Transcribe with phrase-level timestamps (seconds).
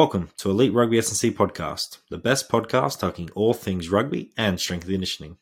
[0.00, 4.84] Welcome to Elite Rugby S&C podcast, the best podcast talking all things rugby and strength
[4.84, 5.36] and conditioning.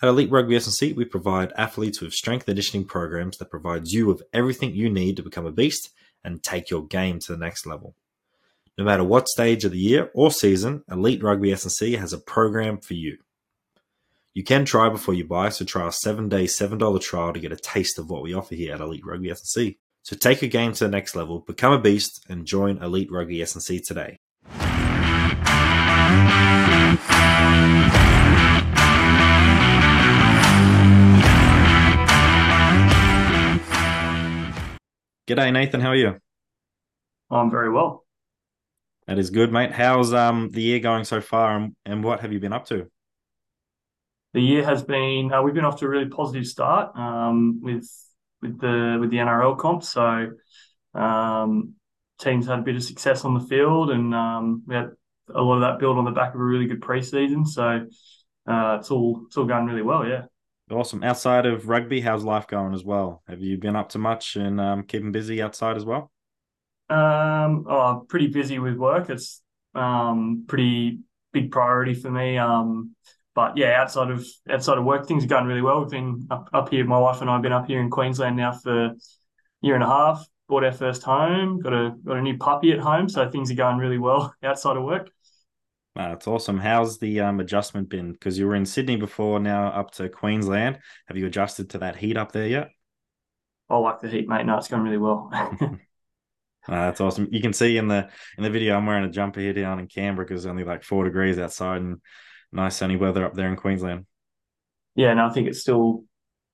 [0.00, 4.06] At Elite Rugby S&C, we provide athletes with strength and conditioning programs that provides you
[4.06, 5.90] with everything you need to become a beast
[6.22, 7.96] and take your game to the next level.
[8.78, 12.78] No matter what stage of the year or season, Elite Rugby S&C has a program
[12.78, 13.18] for you.
[14.34, 17.56] You can try before you buy, so try our 7-day $7 trial to get a
[17.56, 19.78] taste of what we offer here at Elite Rugby S&C.
[20.04, 23.40] So take your game to the next level, become a beast, and join Elite Rugby
[23.40, 24.18] S&C today.
[35.26, 35.80] G'day, Nathan.
[35.80, 36.20] How are you?
[37.30, 38.04] I'm very well.
[39.06, 39.72] That is good, mate.
[39.72, 42.90] How's um the year going so far, and, and what have you been up to?
[44.34, 47.88] The year has been uh, we've been off to a really positive start um, with
[48.44, 49.82] with the with the NRL comp.
[49.82, 50.30] So
[50.94, 51.74] um,
[52.20, 54.90] teams had a bit of success on the field, and um, we had
[55.34, 57.46] a lot of that built on the back of a really good preseason.
[57.46, 57.86] So
[58.46, 60.06] uh, it's all it's all going really well.
[60.06, 60.26] Yeah.
[60.70, 61.02] Awesome.
[61.02, 63.22] Outside of rugby, how's life going as well?
[63.28, 66.10] Have you been up to much and um, keeping busy outside as well?
[66.88, 69.10] Um, oh, pretty busy with work.
[69.10, 69.42] It's
[69.74, 71.00] um pretty
[71.32, 72.38] big priority for me.
[72.38, 72.94] Um,
[73.34, 75.80] but yeah, outside of outside of work, things are going really well.
[75.80, 76.84] We've been up, up here.
[76.84, 78.94] My wife and I have been up here in Queensland now for a
[79.60, 80.26] year and a half.
[80.48, 81.60] Bought our first home.
[81.60, 84.76] Got a got a new puppy at home, so things are going really well outside
[84.76, 85.10] of work.
[85.96, 86.58] That's awesome.
[86.58, 88.12] How's the um, adjustment been?
[88.12, 90.80] Because you were in Sydney before, now up to Queensland.
[91.06, 92.70] Have you adjusted to that heat up there yet?
[93.68, 94.44] I like the heat, mate.
[94.44, 95.30] No, it's going really well.
[95.32, 95.76] uh,
[96.66, 97.28] that's awesome.
[97.30, 99.86] You can see in the in the video, I'm wearing a jumper here down in
[99.86, 102.00] Canberra because it's only like four degrees outside, and
[102.54, 104.06] nice sunny weather up there in Queensland.
[104.94, 106.04] Yeah, and I think it's still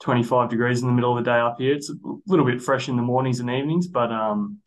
[0.03, 1.75] 25 degrees in the middle of the day up here.
[1.75, 1.95] It's a
[2.27, 4.59] little bit fresh in the mornings and evenings, but um,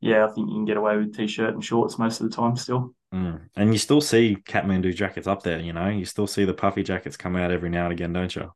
[0.00, 2.56] yeah, I think you can get away with t-shirt and shorts most of the time
[2.56, 2.94] still.
[3.14, 3.48] Mm.
[3.56, 5.88] And you still see Kathmandu jackets up there, you know.
[5.88, 8.52] You still see the puffy jackets come out every now and again, don't you?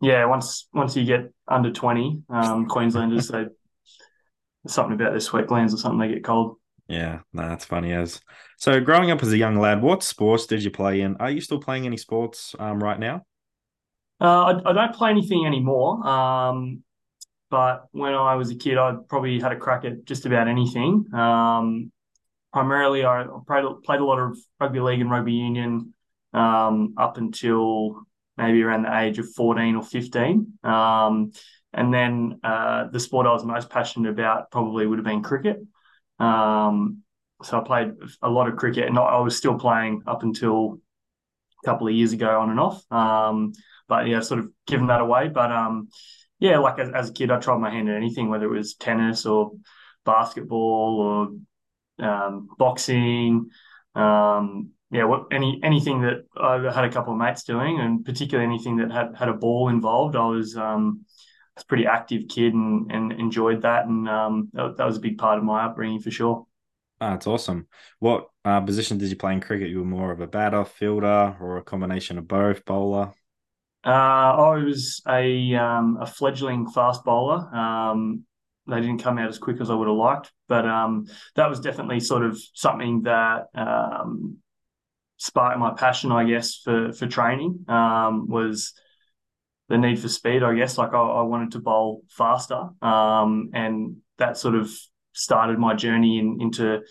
[0.00, 3.46] Yeah, once once you get under 20, um, Queenslanders they
[4.66, 6.56] something about their sweat glands or something they get cold.
[6.88, 8.20] Yeah, no, that's funny as.
[8.58, 11.16] So, growing up as a young lad, what sports did you play in?
[11.16, 13.22] Are you still playing any sports um, right now?
[14.20, 16.06] Uh, I, I, don't play anything anymore.
[16.06, 16.84] Um,
[17.50, 21.04] but when I was a kid, I probably had a crack at just about anything.
[21.12, 21.90] Um,
[22.52, 25.92] primarily, I played, played, a lot of rugby league and rugby union
[26.32, 28.06] um, up until
[28.36, 30.58] maybe around the age of 14 or 15.
[30.62, 31.32] Um,
[31.72, 35.58] and then uh, the sport I was most passionate about probably would have been cricket.
[36.18, 37.02] Um,
[37.42, 37.92] so I played
[38.22, 40.78] a lot of cricket, and I was still playing up until
[41.62, 42.84] a couple of years ago, on and off.
[42.92, 43.52] Um,
[43.88, 45.28] but yeah, sort of given that away.
[45.28, 45.88] But um,
[46.38, 48.74] yeah, like as, as, a kid, I tried my hand at anything, whether it was
[48.74, 49.52] tennis or
[50.04, 51.38] basketball
[52.00, 53.50] or um, boxing.
[53.94, 58.46] Um, yeah, what any anything that I had a couple of mates doing, and particularly
[58.46, 61.04] anything that had had a ball involved, I was um,
[61.62, 63.86] a pretty active kid and, and enjoyed that.
[63.86, 66.46] And um, that, that, was a big part of my upbringing for sure.
[67.00, 67.66] Ah, that's awesome.
[67.98, 69.70] What uh, position did you play in cricket?
[69.70, 73.12] You were more of a batter, fielder, or a combination of both, bowler?
[73.84, 77.52] Uh, I was a um, a fledgling fast bowler.
[77.52, 78.24] Um,
[78.68, 81.58] they didn't come out as quick as I would have liked, but um, that was
[81.58, 84.36] definitely sort of something that um,
[85.16, 87.64] sparked my passion, I guess, for for training.
[87.66, 88.74] Um, was
[89.72, 90.76] the need for speed, I guess.
[90.76, 94.70] Like I, I wanted to bowl faster, um, and that sort of
[95.14, 96.82] started my journey in, into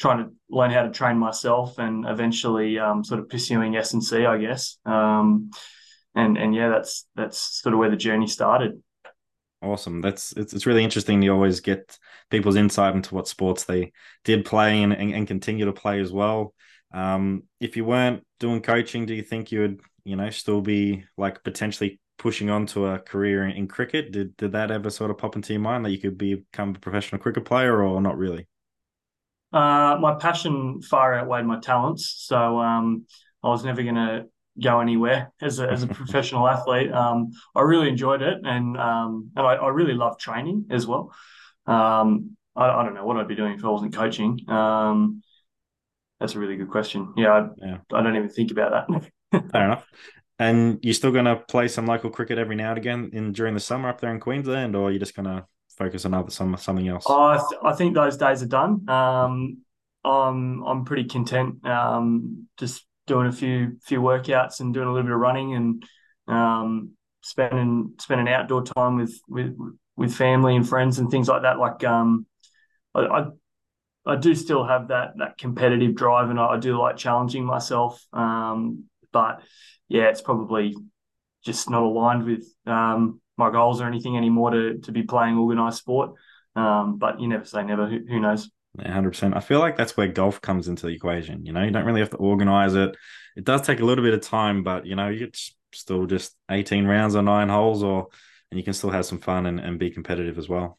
[0.00, 4.02] trying to learn how to train myself, and eventually um, sort of pursuing S and
[4.02, 4.78] C, I guess.
[4.84, 5.52] Um,
[6.16, 8.82] and and yeah, that's that's sort of where the journey started.
[9.62, 10.00] Awesome.
[10.00, 11.96] That's it's, it's really interesting to always get
[12.30, 13.92] people's insight into what sports they
[14.24, 16.52] did play and, and, and continue to play as well.
[16.92, 21.04] Um, if you weren't doing coaching, do you think you would, you know, still be
[21.16, 24.12] like potentially pushing on to a career in, in, cricket.
[24.12, 26.70] Did did that ever sort of pop into your mind that you could be, become
[26.70, 28.46] a professional cricket player, or not really?
[29.52, 33.06] Uh, my passion far outweighed my talents, so um,
[33.42, 34.26] I was never going to
[34.62, 36.92] go anywhere as a, as a professional athlete.
[36.92, 41.12] Um, I really enjoyed it, and um, and I, I, really love training as well.
[41.66, 44.38] Um, I, I, don't know what I'd be doing if I wasn't coaching.
[44.48, 45.22] Um,
[46.20, 47.14] that's a really good question.
[47.16, 47.78] Yeah, I, yeah.
[47.92, 49.50] I don't even think about that.
[49.52, 49.86] Fair enough.
[50.38, 53.54] And you're still going to play some local cricket every now and again in during
[53.54, 55.46] the summer up there in Queensland, or you're just going to
[55.76, 57.04] focus on other some something else?
[57.06, 58.88] Oh, I, th- I think those days are done.
[58.88, 59.58] Um,
[60.04, 65.06] I'm I'm pretty content um, just doing a few few workouts and doing a little
[65.06, 65.84] bit of running and
[66.26, 66.90] um,
[67.22, 69.56] spending spending outdoor time with with
[69.96, 71.58] with family and friends and things like that.
[71.58, 72.26] Like um,
[72.94, 73.26] I, I
[74.06, 78.04] I do still have that that competitive drive, and I, I do like challenging myself.
[78.12, 78.84] Um,
[79.14, 79.40] but
[79.88, 80.76] yeah, it's probably
[81.46, 85.78] just not aligned with um, my goals or anything anymore to to be playing organised
[85.78, 86.10] sport.
[86.56, 87.88] Um, but you never say never.
[87.88, 88.50] Who, who knows?
[88.84, 89.36] hundred percent.
[89.36, 91.46] I feel like that's where golf comes into the equation.
[91.46, 92.96] You know, you don't really have to organize it.
[93.36, 96.84] It does take a little bit of time, but you know, it's still just eighteen
[96.84, 98.08] rounds or nine holes, or
[98.50, 100.78] and you can still have some fun and, and be competitive as well.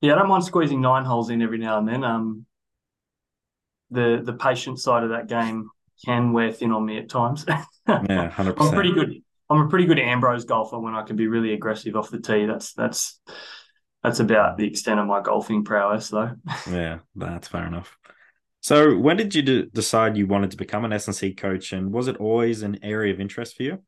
[0.00, 2.02] Yeah, I don't mind squeezing nine holes in every now and then.
[2.04, 2.46] Um,
[3.90, 5.70] the the patient side of that game
[6.04, 7.44] can wear thin on me at times.
[7.88, 8.60] yeah, hundred percent.
[8.60, 9.22] I'm pretty good.
[9.48, 12.46] I'm a pretty good Ambrose golfer when I can be really aggressive off the tee.
[12.46, 13.20] That's that's
[14.02, 16.32] that's about the extent of my golfing prowess, though.
[16.70, 17.96] yeah, that's fair enough.
[18.60, 22.16] So, when did you decide you wanted to become an S&C coach, and was it
[22.16, 23.78] always an area of interest for you?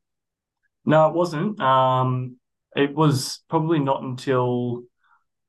[0.85, 1.61] No, it wasn't.
[1.61, 2.37] Um,
[2.77, 4.83] it was probably not until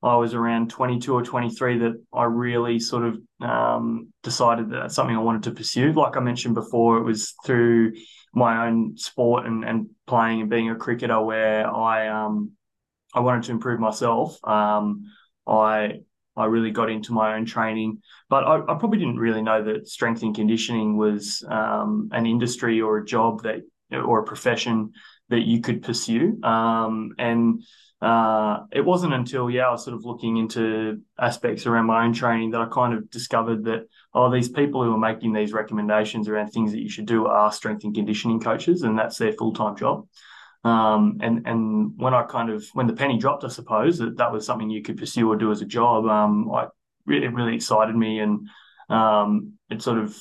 [0.02, 4.96] I was around 22 or 23 that I really sort of um, decided that that's
[4.96, 5.92] something I wanted to pursue.
[5.92, 7.94] Like I mentioned before, it was through
[8.34, 12.52] my own sport and, and playing and being a cricketer where I um,
[13.14, 14.40] I wanted to improve myself.
[14.44, 15.06] Um,
[15.46, 16.02] I
[16.38, 19.90] I really got into my own training, but I, I probably didn't really know that
[19.90, 23.62] strength and conditioning was um, an industry or a job that
[23.92, 24.92] or a profession
[25.30, 26.42] that you could pursue.
[26.44, 27.64] Um, and
[28.02, 32.14] uh, it wasn't until yeah I was sort of looking into aspects around my own
[32.14, 36.30] training that I kind of discovered that oh these people who are making these recommendations
[36.30, 39.54] around things that you should do are strength and conditioning coaches, and that's their full
[39.54, 40.08] time job.
[40.64, 44.32] Um, and and when I kind of when the penny dropped, I suppose that that
[44.32, 46.06] was something you could pursue or do as a job.
[46.06, 46.68] Um, I
[47.08, 48.48] it really excited me, and
[48.90, 50.18] um, it sort of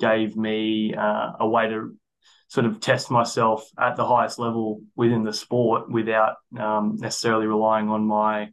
[0.00, 1.96] gave me uh, a way to
[2.48, 7.88] sort of test myself at the highest level within the sport without um, necessarily relying
[7.88, 8.50] on my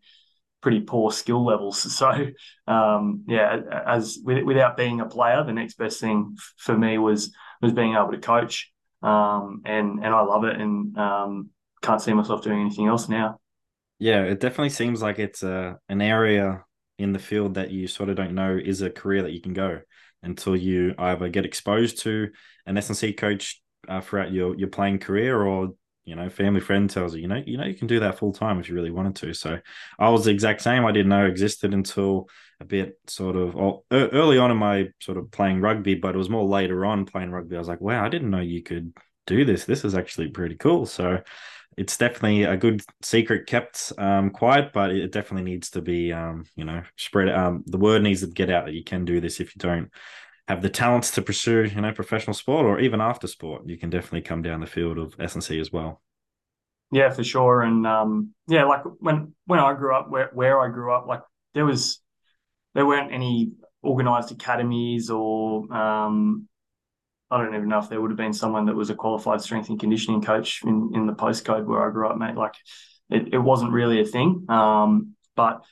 [0.61, 1.83] pretty poor skill levels.
[1.93, 2.27] So,
[2.67, 7.73] um, yeah, as without being a player, the next best thing for me was was
[7.73, 8.73] being able to coach
[9.03, 11.49] um, and and I love it, and um,
[11.81, 13.39] can't see myself doing anything else now.
[13.99, 16.63] Yeah, it definitely seems like it's a an area
[16.97, 19.53] in the field that you sort of don't know is a career that you can
[19.53, 19.81] go
[20.21, 22.29] until you either get exposed to
[22.65, 25.69] an S&C coach uh, throughout your your playing career or
[26.05, 28.33] you know family friend tells you you know you know you can do that full
[28.33, 29.33] time if you really wanted to.
[29.33, 29.59] So
[29.99, 30.85] i was the exact same.
[30.85, 33.55] I didn't know existed until a bit sort of
[33.91, 37.31] early on in my sort of playing rugby but it was more later on playing
[37.31, 37.55] rugby.
[37.55, 38.93] I was like wow i didn't know you could
[39.25, 39.65] do this.
[39.65, 40.85] This is actually pretty cool.
[40.85, 41.21] So
[41.77, 46.45] it's definitely a good secret kept um, quiet but it definitely needs to be um,
[46.55, 49.39] you know spread um, the word needs to get out that you can do this
[49.39, 49.89] if you don't
[50.47, 53.89] have the talents to pursue, you know, professional sport or even after sport, you can
[53.89, 56.01] definitely come down the field of S&C as well.
[56.91, 57.61] Yeah, for sure.
[57.61, 61.21] And um, yeah, like when when I grew up, where where I grew up, like
[61.53, 61.99] there was
[62.75, 66.47] there weren't any organized academies or um,
[67.31, 69.69] I don't even know if there would have been someone that was a qualified strength
[69.69, 72.35] and conditioning coach in, in the postcode where I grew up, mate.
[72.35, 72.53] Like
[73.09, 74.45] it, it wasn't really a thing.
[74.49, 75.63] Um, but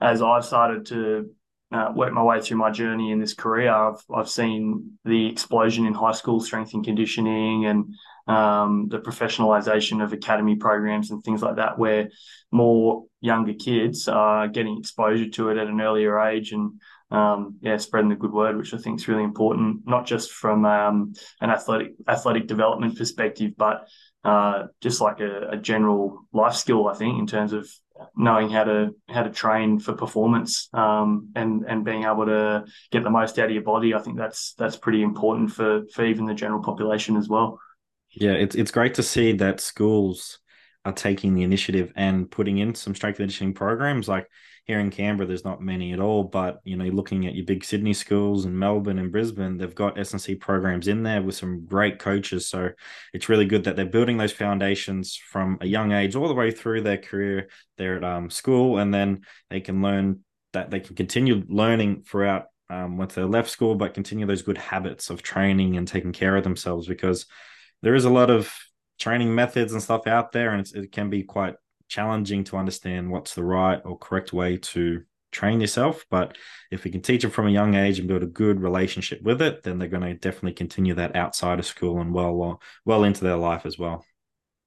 [0.00, 1.30] as I've started to
[1.72, 5.86] uh, worked my way through my journey in this career, I've I've seen the explosion
[5.86, 7.94] in high school strength and conditioning and
[8.26, 12.08] um, the professionalization of academy programs and things like that, where
[12.50, 17.76] more younger kids are getting exposure to it at an earlier age and um, yeah,
[17.76, 21.50] spreading the good word, which I think is really important, not just from um, an
[21.50, 23.88] athletic athletic development perspective, but
[24.24, 26.88] uh, just like a, a, general life skill.
[26.88, 27.68] I think in terms of
[28.16, 33.04] knowing how to how to train for performance um, and and being able to get
[33.04, 33.94] the most out of your body.
[33.94, 37.58] I think that's that's pretty important for for even the general population as well.
[38.10, 40.38] Yeah, it's it's great to see that schools
[40.84, 44.08] are taking the initiative and putting in some strength conditioning programs.
[44.08, 44.28] Like
[44.70, 47.64] here in Canberra, there's not many at all, but you know, looking at your big
[47.64, 51.98] Sydney schools and Melbourne and Brisbane, they've got S&C programs in there with some great
[51.98, 52.46] coaches.
[52.46, 52.70] So
[53.12, 56.52] it's really good that they're building those foundations from a young age all the way
[56.52, 57.48] through their career
[57.78, 60.20] there at um, school, and then they can learn
[60.52, 64.58] that they can continue learning throughout um, once they left school, but continue those good
[64.58, 67.26] habits of training and taking care of themselves because
[67.82, 68.54] there is a lot of
[69.00, 71.56] training methods and stuff out there, and it can be quite
[71.90, 76.06] challenging to understand what's the right or correct way to train yourself.
[76.10, 76.38] But
[76.70, 79.42] if we can teach them from a young age and build a good relationship with
[79.42, 83.24] it, then they're going to definitely continue that outside of school and well, well into
[83.24, 84.04] their life as well.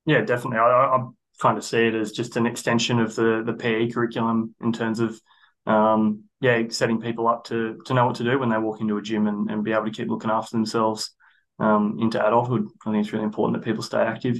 [0.06, 0.60] Yeah, definitely.
[0.60, 1.08] I, I
[1.40, 5.00] kind of see it as just an extension of the the PE curriculum in terms
[5.00, 5.20] of
[5.66, 8.98] um, yeah, setting people up to to know what to do when they walk into
[8.98, 11.12] a gym and, and be able to keep looking after themselves
[11.60, 12.68] um, into adulthood.
[12.86, 14.40] I think it's really important that people stay active.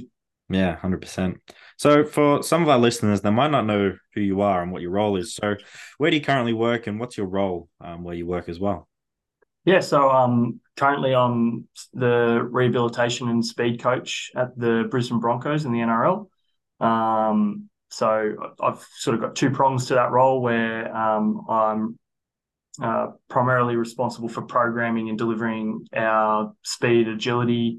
[0.50, 1.36] Yeah, 100%.
[1.78, 4.82] So, for some of our listeners, they might not know who you are and what
[4.82, 5.34] your role is.
[5.34, 5.54] So,
[5.98, 8.88] where do you currently work and what's your role um, where you work as well?
[9.64, 15.72] Yeah, so um, currently I'm the rehabilitation and speed coach at the Brisbane Broncos in
[15.72, 16.28] the NRL.
[16.80, 21.98] Um, so I've sort of got two prongs to that role where um, I'm
[22.82, 27.78] uh, primarily responsible for programming and delivering our speed agility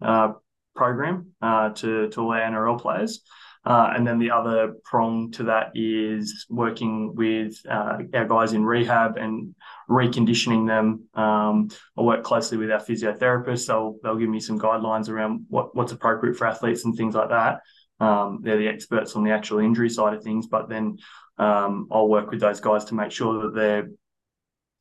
[0.00, 0.32] uh,
[0.76, 3.22] program uh, to to all our NRL players.
[3.66, 8.64] Uh, and then the other prong to that is working with uh, our guys in
[8.64, 9.56] rehab and
[9.90, 11.02] reconditioning them.
[11.20, 11.68] Um,
[11.98, 13.66] I work closely with our physiotherapists.
[13.66, 17.30] They'll they'll give me some guidelines around what what's appropriate for athletes and things like
[17.30, 17.60] that.
[17.98, 20.98] Um, they're the experts on the actual injury side of things, but then
[21.38, 23.88] um, I'll work with those guys to make sure that they're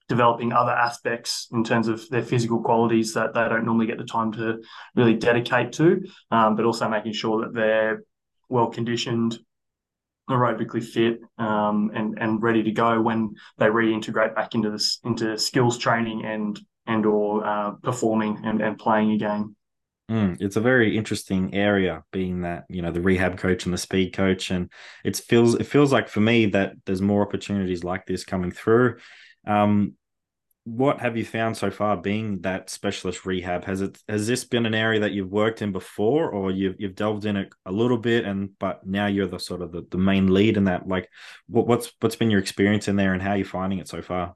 [0.07, 4.05] developing other aspects in terms of their physical qualities that they don't normally get the
[4.05, 4.61] time to
[4.95, 8.03] really dedicate to, um, but also making sure that they're
[8.49, 9.39] well conditioned,
[10.29, 15.37] aerobically fit, um, and and ready to go when they reintegrate back into this into
[15.37, 19.55] skills training and and or uh, performing and, and playing again.
[20.09, 23.77] Mm, it's a very interesting area, being that you know the rehab coach and the
[23.79, 24.71] speed coach, and
[25.03, 28.97] it feels it feels like for me that there's more opportunities like this coming through.
[29.45, 29.93] Um,
[30.65, 33.65] what have you found so far being that specialist rehab?
[33.65, 36.95] Has it has this been an area that you've worked in before, or you've you've
[36.95, 39.99] delved in it a little bit, and but now you're the sort of the, the
[39.99, 40.87] main lead in that?
[40.87, 41.07] Like,
[41.47, 44.01] what, what's what's been your experience in there, and how are you finding it so
[44.01, 44.35] far?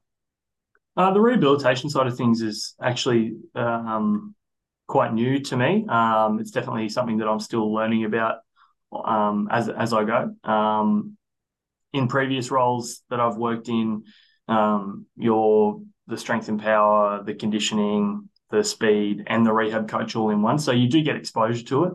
[0.96, 4.34] Uh, the rehabilitation side of things is actually um,
[4.86, 5.84] quite new to me.
[5.88, 8.36] Um, it's definitely something that I'm still learning about
[8.92, 10.34] um, as as I go.
[10.48, 11.16] Um,
[11.92, 14.04] in previous roles that I've worked in,
[14.50, 20.30] um, your the strength and power, the conditioning, the speed, and the rehab coach all
[20.30, 20.58] in one.
[20.58, 21.92] So you do get exposure to it,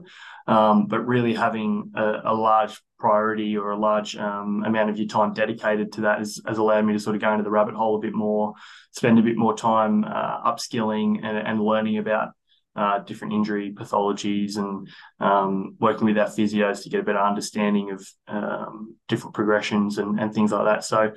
[0.48, 5.08] um, but really having a, a, large priority or a large um, amount of your
[5.08, 7.76] time dedicated to that has, has, allowed me to sort of go into the rabbit
[7.76, 8.54] hole a bit more,
[8.92, 12.30] spend a bit more time uh, upskilling and, and learning about
[12.76, 14.88] uh, different injury pathologies and
[15.20, 20.20] um, working with our physios to get a better understanding of um, different progressions and,
[20.20, 20.84] and, things like that.
[20.84, 21.12] So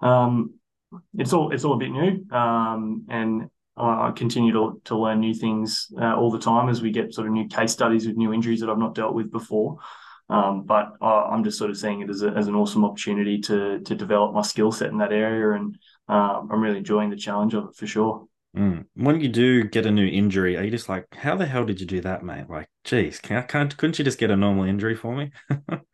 [0.00, 0.54] um,
[1.16, 5.34] it's all it's all a bit new, um, and I continue to, to learn new
[5.34, 8.32] things uh, all the time as we get sort of new case studies with new
[8.32, 9.78] injuries that I've not dealt with before.
[10.28, 13.40] Um, but I, am just sort of seeing it as, a, as an awesome opportunity
[13.40, 15.76] to to develop my skill set in that area, and
[16.08, 18.26] uh, I'm really enjoying the challenge of it for sure.
[18.56, 18.86] Mm.
[18.94, 21.80] When you do get a new injury, are you just like, how the hell did
[21.80, 22.48] you do that, mate?
[22.48, 25.30] Like, geez, can, can't couldn't you just get a normal injury for me?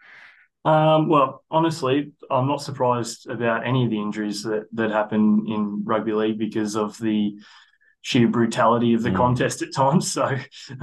[0.67, 5.85] um, well, honestly, I'm not surprised about any of the injuries that that happen in
[5.85, 7.39] rugby league because of the
[8.01, 9.17] sheer brutality of the mm.
[9.17, 10.13] contest at times.
[10.17, 10.25] So,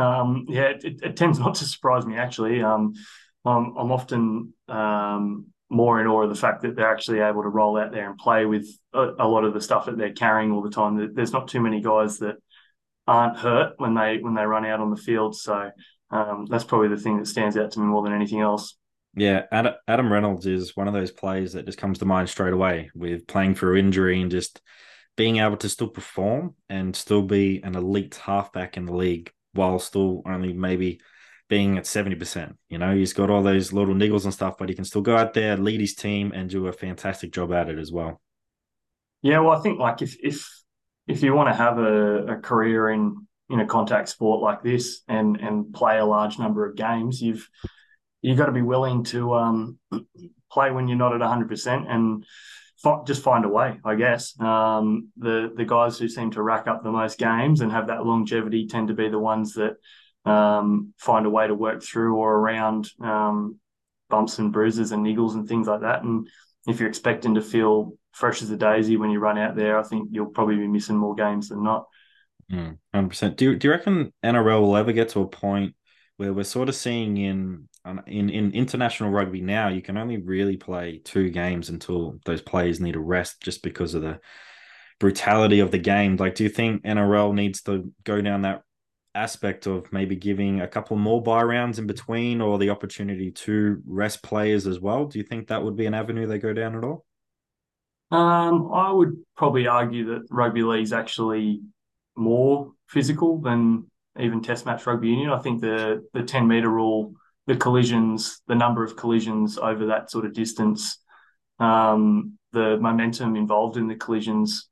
[0.02, 2.64] um, yeah, it, it, tends not to surprise me actually.
[2.64, 2.94] Um,
[3.44, 7.50] I'm, I'm often um, more in awe of the fact that they're actually able to
[7.50, 10.52] roll out there and play with a, a, lot of the stuff that they're carrying
[10.52, 11.14] all the time.
[11.14, 12.36] There's not too many guys that
[13.06, 15.36] aren't hurt when they when they run out on the field.
[15.36, 15.72] So
[16.10, 18.78] um, that's probably the thing that stands out to me more than anything else.
[19.16, 22.90] Yeah, Adam Reynolds is one of those players that just comes to mind straight away
[22.96, 24.60] with playing through injury and just
[25.16, 29.78] being able to still perform and still be an elite halfback in the league while
[29.78, 31.00] still only maybe
[31.48, 32.56] being at 70%.
[32.70, 35.16] You know, he's got all those little niggles and stuff, but he can still go
[35.16, 38.20] out there, lead his team, and do a fantastic job at it as well.
[39.22, 40.50] Yeah, well, I think like if if
[41.08, 45.02] if you want to have a, a career in in a contact sport like this
[45.08, 47.48] and and play a large number of games, you've
[48.24, 49.78] you've got to be willing to um,
[50.52, 52.26] play when you're not at 100% and
[53.06, 54.40] just find a way, I guess.
[54.40, 58.06] Um, the the guys who seem to rack up the most games and have that
[58.06, 59.76] longevity tend to be the ones that
[60.30, 63.58] um, find a way to work through or around um,
[64.10, 66.04] bumps and bruises and niggles and things like that.
[66.04, 66.28] And
[66.68, 69.84] if you're expecting to feel fresh as a daisy when you run out there, I
[69.84, 71.86] think you'll probably be missing more games than not.
[72.52, 73.36] Mm, 100%.
[73.38, 75.76] Do you, do you reckon NRL will ever get to a point
[76.18, 77.68] where we're sort of seeing in
[78.08, 82.80] in in international rugby now you can only really play two games until those players
[82.80, 84.20] need a rest just because of the
[85.00, 88.62] brutality of the game like do you think NRL needs to go down that
[89.16, 93.82] aspect of maybe giving a couple more buy rounds in between or the opportunity to
[93.86, 95.06] rest players as well?
[95.06, 97.06] Do you think that would be an avenue they go down at all?
[98.12, 101.62] Um, I would probably argue that rugby league is actually
[102.16, 103.90] more physical than
[104.20, 105.30] even Test match rugby union.
[105.32, 107.14] I think the the ten meter rule,
[107.48, 111.00] the collisions, the number of collisions over that sort of distance,
[111.60, 114.70] um, the momentum involved in the collisions,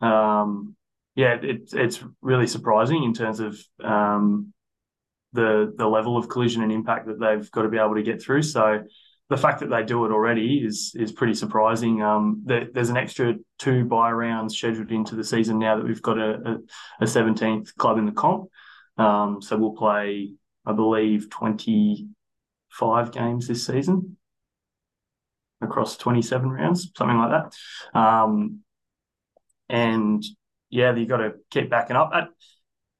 [0.00, 0.76] um,
[1.14, 4.52] yeah, it, it's really surprising in terms of um,
[5.32, 8.22] the the level of collision and impact that they've got to be able to get
[8.22, 8.42] through.
[8.42, 8.82] So
[9.30, 12.02] the fact that they do it already is is pretty surprising.
[12.02, 16.02] Um, there, there's an extra two bye rounds scheduled into the season now that we've
[16.02, 16.30] got a,
[17.00, 18.50] a, a 17th club in the comp.
[18.98, 20.32] Um, so we'll play,
[20.66, 24.16] I believe, 25 games this season
[25.62, 27.98] across 27 rounds, something like that.
[27.98, 28.60] Um,
[29.68, 30.24] and
[30.70, 32.10] yeah, you've got to keep backing up.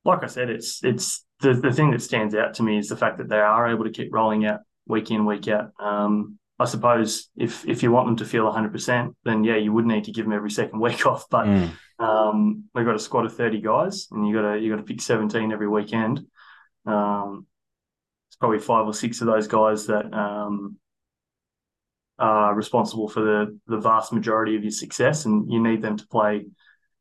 [0.05, 2.97] like I said, it's it's the, the thing that stands out to me is the
[2.97, 4.61] fact that they are able to keep rolling out
[4.91, 5.71] week in, week out.
[5.81, 9.87] Um, I suppose if if you want them to feel 100%, then yeah, you would
[9.87, 11.25] need to give them every second week off.
[11.31, 11.71] But mm.
[11.99, 14.83] um, we've got a squad of 30 guys, and you got to you got to
[14.83, 16.21] pick 17 every weekend.
[16.85, 17.47] Um,
[18.29, 20.77] it's probably five or six of those guys that um,
[22.19, 26.07] are responsible for the the vast majority of your success, and you need them to
[26.09, 26.45] play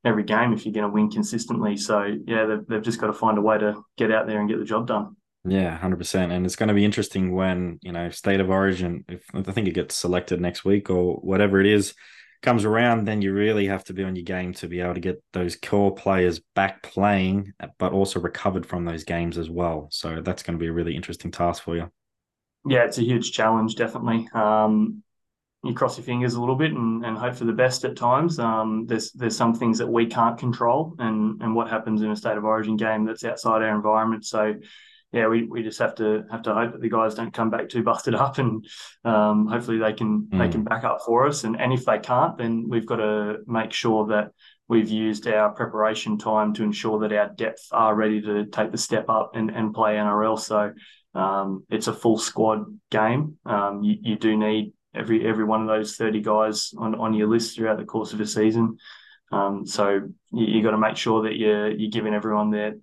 [0.06, 1.76] every game if you're going to win consistently.
[1.76, 4.50] So yeah, they've, they've just got to find a way to get out there and
[4.50, 5.18] get the job done.
[5.46, 9.06] Yeah, hundred percent, and it's going to be interesting when you know state of origin.
[9.08, 11.94] If I think it gets selected next week or whatever it is
[12.42, 15.00] comes around, then you really have to be on your game to be able to
[15.00, 19.88] get those core players back playing, but also recovered from those games as well.
[19.92, 21.92] So that's going to be a really interesting task for you.
[22.66, 24.28] Yeah, it's a huge challenge, definitely.
[24.34, 25.04] Um,
[25.64, 28.40] you cross your fingers a little bit and, and hope for the best at times.
[28.40, 32.16] Um, there's there's some things that we can't control, and and what happens in a
[32.16, 34.26] state of origin game that's outside our environment.
[34.26, 34.56] So
[35.12, 37.70] yeah, we, we just have to have to hope that the guys don't come back
[37.70, 38.66] too busted up, and
[39.04, 40.38] um, hopefully they can mm.
[40.38, 41.44] they can back up for us.
[41.44, 44.32] And and if they can't, then we've got to make sure that
[44.68, 48.78] we've used our preparation time to ensure that our depth are ready to take the
[48.78, 50.40] step up and, and play NRL.
[50.40, 50.72] So
[51.16, 53.38] um, it's a full squad game.
[53.48, 57.28] Um, you, you do need every every one of those thirty guys on, on your
[57.28, 58.78] list throughout the course of a season.
[59.32, 60.02] Um, so
[60.32, 62.76] you, you got to make sure that you're you're giving everyone their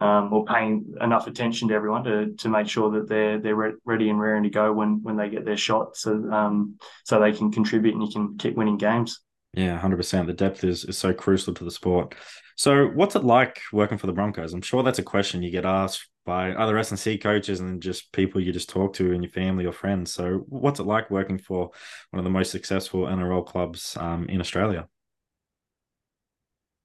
[0.00, 3.72] um, or paying enough attention to everyone to to make sure that they're they're re-
[3.84, 7.32] ready and raring to go when when they get their shot, so um so they
[7.32, 9.20] can contribute and you can keep winning games.
[9.54, 10.26] Yeah, hundred percent.
[10.26, 12.14] The depth is is so crucial to the sport.
[12.58, 14.52] So, what's it like working for the Broncos?
[14.52, 18.40] I'm sure that's a question you get asked by other S&C coaches and just people
[18.40, 20.12] you just talk to in your family or friends.
[20.12, 21.70] So, what's it like working for
[22.10, 24.88] one of the most successful NRL clubs um, in Australia?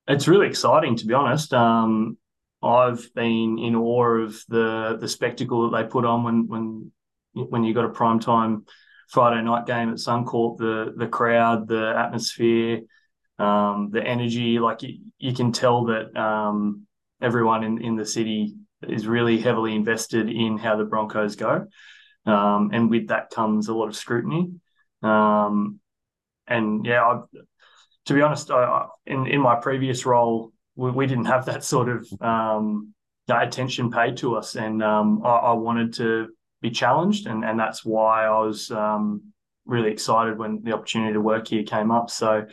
[0.07, 1.53] It's really exciting, to be honest.
[1.55, 2.17] Um,
[2.63, 6.91] I've been in awe of the the spectacle that they put on when when
[7.33, 8.65] when you got a prime time
[9.09, 10.57] Friday night game at Suncorp.
[10.57, 12.81] The the crowd, the atmosphere,
[13.37, 14.59] um, the energy.
[14.59, 16.87] Like you, you can tell that um,
[17.21, 21.67] everyone in in the city is really heavily invested in how the Broncos go,
[22.25, 24.53] um, and with that comes a lot of scrutiny.
[25.01, 25.79] Um,
[26.47, 27.21] and yeah, I,
[28.05, 31.89] to be honest, I, in in my previous role we, we didn't have that sort
[31.89, 32.93] of um,
[33.29, 36.29] attention paid to us, and um, I, I, wanted to
[36.61, 39.33] be challenged, and and that's why I was um,
[39.65, 42.09] really excited when the opportunity to work here came up.
[42.09, 42.45] So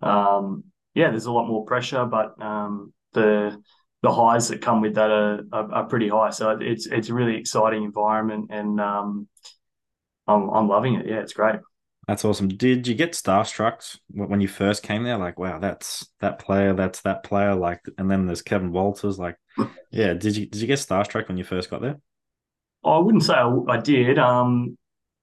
[0.00, 3.60] um, yeah, there's a lot more pressure, but um, the
[4.02, 6.30] the highs that come with that are, are, are, pretty high.
[6.30, 9.28] So it's it's a really exciting environment, and um,
[10.26, 11.06] I'm I'm loving it.
[11.06, 11.56] Yeah, it's great.
[12.06, 12.48] That's awesome.
[12.48, 15.16] Did you get starstruck when you first came there?
[15.16, 17.54] Like, wow, that's that player, that's that player.
[17.54, 19.18] Like, and then there's Kevin Walters.
[19.18, 19.36] Like,
[19.90, 21.98] yeah, did you did you get starstruck when you first got there?
[22.84, 24.18] I wouldn't say I, I did.
[24.18, 24.76] Um,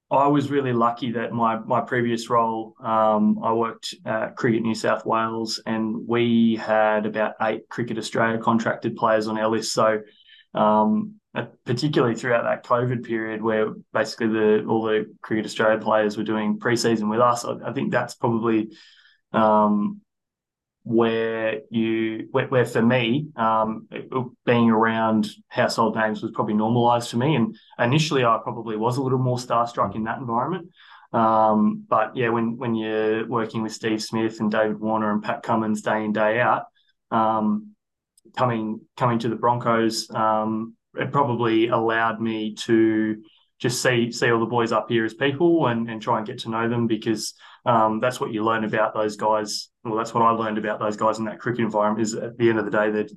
[0.09, 4.75] I was really lucky that my my previous role, um, I worked at Cricket New
[4.75, 9.71] South Wales, and we had about eight Cricket Australia contracted players on our list.
[9.71, 10.01] So
[10.53, 11.20] um,
[11.65, 16.59] particularly throughout that COVID period where basically the all the Cricket Australia players were doing
[16.59, 17.45] preseason with us.
[17.45, 18.71] I, I think that's probably
[19.31, 20.01] um,
[20.83, 23.87] where you where, where for me um,
[24.45, 27.35] being around household names was probably normalised for me.
[27.35, 30.69] And initially, I probably was a little more starstruck in that environment.
[31.13, 35.43] Um, but yeah, when when you're working with Steve Smith and David Warner and Pat
[35.43, 36.65] Cummins day in day out,
[37.11, 37.75] um,
[38.35, 43.23] coming coming to the Broncos um, it probably allowed me to
[43.59, 46.39] just see see all the boys up here as people and, and try and get
[46.39, 47.33] to know them because
[47.65, 49.69] um, that's what you learn about those guys.
[49.83, 52.01] Well, that's what I learned about those guys in that cricket environment.
[52.01, 53.07] Is at the end of the day, they're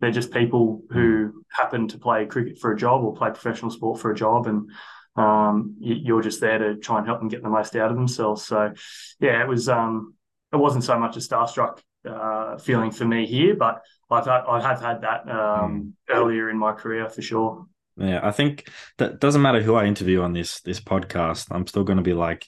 [0.00, 4.00] they're just people who happen to play cricket for a job or play professional sport
[4.00, 4.70] for a job, and
[5.16, 7.96] um, you, are just there to try and help them get the most out of
[7.96, 8.44] themselves.
[8.44, 8.72] So,
[9.20, 9.68] yeah, it was.
[9.68, 10.14] Um,
[10.52, 14.60] it wasn't so much a starstruck uh, feeling for me here, but I've had, I
[14.60, 16.14] have had that um, mm.
[16.14, 17.66] earlier in my career for sure.
[17.96, 21.46] Yeah, I think that doesn't matter who I interview on this this podcast.
[21.50, 22.46] I'm still going to be like,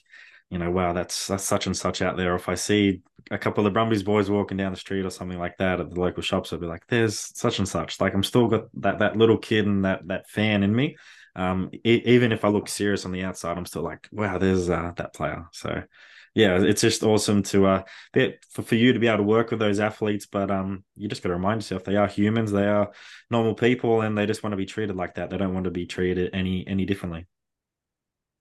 [0.49, 2.33] you know, wow, that's that's such and such out there.
[2.33, 5.09] Or if I see a couple of the Brumbies boys walking down the street or
[5.09, 8.13] something like that at the local shops, I'll be like, "There's such and such." Like
[8.13, 10.97] I'm still got that that little kid and that that fan in me.
[11.35, 14.91] Um, even if I look serious on the outside, I'm still like, "Wow, there's uh,
[14.97, 15.83] that player." So,
[16.37, 17.83] yeah, it's just awesome to uh,
[18.51, 20.27] for for you to be able to work with those athletes.
[20.27, 22.91] But um, you just got to remind yourself they are humans, they are
[23.31, 25.31] normal people, and they just want to be treated like that.
[25.31, 27.25] They don't want to be treated any any differently.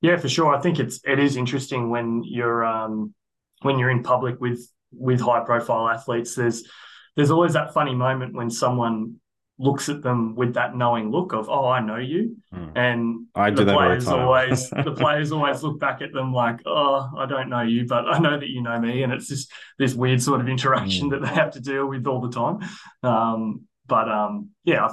[0.02, 0.54] Yeah, for sure.
[0.54, 3.14] I think it's it is interesting when you're um,
[3.62, 6.34] when you're in public with with high profile athletes.
[6.34, 6.68] There's
[7.16, 9.20] there's always that funny moment when someone
[9.58, 12.72] looks at them with that knowing look of, oh, I know you, mm.
[12.76, 17.10] and I do the players always the players always look back at them like, oh,
[17.16, 19.94] I don't know you, but I know that you know me, and it's just this
[19.94, 21.10] weird sort of interaction mm.
[21.12, 22.58] that they have to deal with all the time.
[23.02, 24.88] Um, but um, yeah,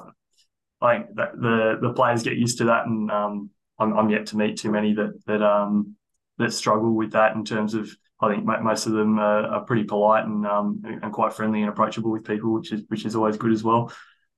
[0.81, 3.49] I think that the the players get used to that, and um,
[3.79, 5.95] I'm, I'm yet to meet too many that that um
[6.37, 7.89] that struggle with that in terms of
[8.21, 11.69] I think most of them are, are pretty polite and um and quite friendly and
[11.69, 13.91] approachable with people, which is which is always good as well.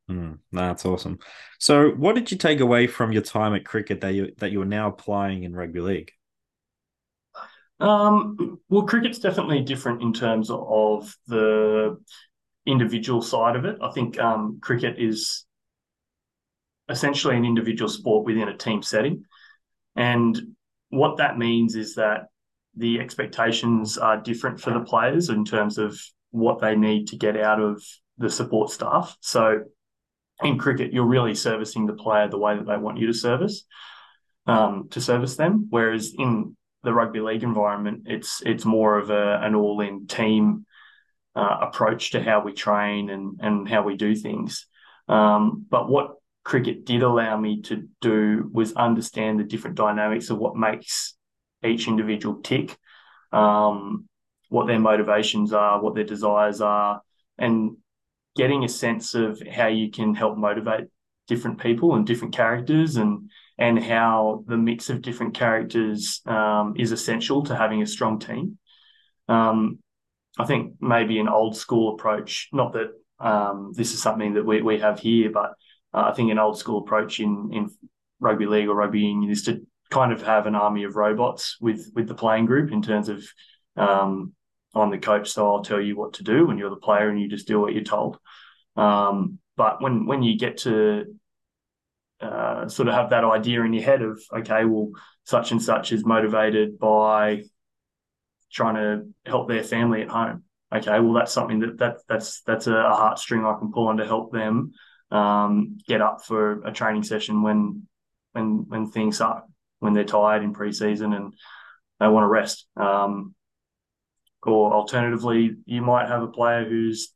[0.09, 1.19] Mm, that's awesome.
[1.59, 4.61] So, what did you take away from your time at cricket that you that you
[4.61, 6.11] are now applying in rugby league?
[7.79, 11.97] Um, well, cricket's definitely different in terms of the
[12.65, 13.77] individual side of it.
[13.81, 15.45] I think um, cricket is
[16.89, 19.25] essentially an individual sport within a team setting.
[19.95, 20.55] And
[20.89, 22.27] what that means is that
[22.75, 25.99] the expectations are different for the players in terms of
[26.31, 27.81] what they need to get out of
[28.17, 29.17] the support staff.
[29.21, 29.63] So
[30.43, 33.65] in cricket, you're really servicing the player the way that they want you to service
[34.47, 35.67] um, to service them.
[35.69, 40.65] Whereas in the rugby league environment, it's it's more of a, an all in team
[41.35, 44.67] uh, approach to how we train and and how we do things.
[45.07, 50.37] Um, but what cricket did allow me to do was understand the different dynamics of
[50.37, 51.15] what makes
[51.63, 52.77] each individual tick,
[53.31, 54.07] um,
[54.49, 57.01] what their motivations are, what their desires are,
[57.37, 57.77] and
[58.35, 60.85] getting a sense of how you can help motivate
[61.27, 66.91] different people and different characters and and how the mix of different characters um, is
[66.91, 68.57] essential to having a strong team.
[69.29, 69.79] Um,
[70.37, 74.61] I think maybe an old school approach, not that um, this is something that we,
[74.61, 75.53] we have here, but
[75.93, 77.69] uh, I think an old school approach in in
[78.19, 81.91] rugby league or rugby union is to kind of have an army of robots with
[81.95, 83.23] with the playing group in terms of
[83.77, 84.33] um,
[84.75, 87.19] I'm the coach, so I'll tell you what to do, and you're the player, and
[87.19, 88.17] you just do what you're told.
[88.75, 91.15] Um, but when when you get to
[92.21, 94.91] uh, sort of have that idea in your head of okay, well,
[95.23, 97.43] such and such is motivated by
[98.51, 100.43] trying to help their family at home.
[100.73, 103.97] Okay, well, that's something that that that's that's a, a heartstring I can pull on
[103.97, 104.71] to help them
[105.11, 107.87] um, get up for a training session when
[108.33, 109.45] when when things suck,
[109.79, 111.33] when they're tired in preseason and
[111.99, 112.67] they want to rest.
[112.75, 113.34] Um,
[114.45, 117.13] or alternatively, you might have a player who's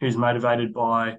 [0.00, 1.16] who's motivated by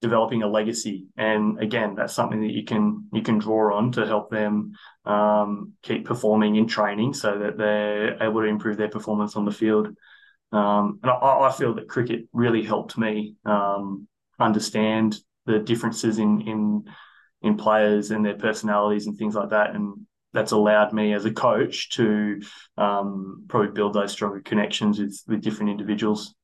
[0.00, 4.06] developing a legacy, and again, that's something that you can you can draw on to
[4.06, 4.72] help them
[5.04, 9.52] um, keep performing in training, so that they're able to improve their performance on the
[9.52, 9.88] field.
[10.50, 14.08] Um, and I, I, feel that cricket really helped me um,
[14.40, 16.84] understand the differences in in
[17.42, 21.32] in players and their personalities and things like that, and that's allowed me as a
[21.32, 22.40] coach to
[22.76, 26.34] um, probably build those stronger connections with with different individuals.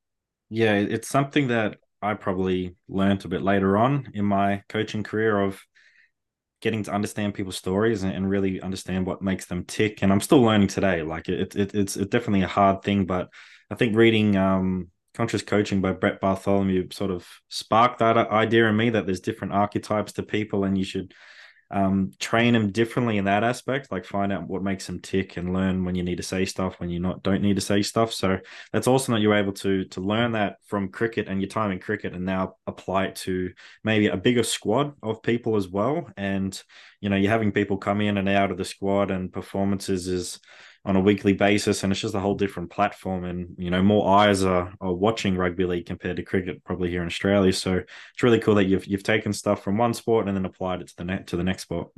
[0.51, 5.41] Yeah, it's something that I probably learned a bit later on in my coaching career
[5.41, 5.61] of
[6.61, 10.03] getting to understand people's stories and, and, really understand what makes them tick.
[10.03, 11.03] And I'm still learning today.
[11.03, 13.29] Like it, it it's, it's definitely a hard thing, but
[13.71, 18.77] I think reading um, conscious coaching by Brett Bartholomew sort of sparked that idea in
[18.77, 21.13] me that there's different archetypes to people and you should
[21.71, 25.53] um, train them differently in that aspect, like find out what makes them tick and
[25.53, 28.13] learn when you need to say stuff, when you not don't need to say stuff.
[28.13, 28.39] So
[28.73, 31.79] that's awesome that you're able to to learn that from cricket and your time in
[31.79, 36.09] cricket and now apply it to maybe a bigger squad of people as well.
[36.17, 36.61] And
[37.01, 40.41] you know, you're having people come in and out of the squad and performances is
[40.87, 44.19] on a weekly basis and it's just a whole different platform and you know more
[44.19, 47.53] eyes are, are watching rugby league compared to cricket probably here in australia.
[47.53, 50.83] So it's really cool that you've you've taken stuff from one sport and then applied
[50.83, 51.89] it to the net to the next sport.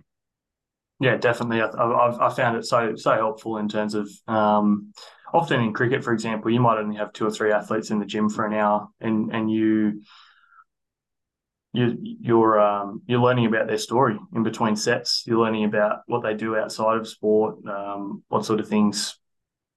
[1.01, 1.61] Yeah definitely.
[1.61, 4.93] I've, i found it so so helpful in terms of um,
[5.35, 8.07] often in cricket for example you might only have two or three athletes in the
[8.07, 10.03] gym for an hour and and you
[11.77, 15.25] you, you're um, you're learning about their story in between sets.
[15.27, 19.19] You're learning about what they do outside of sport, um, what sort of things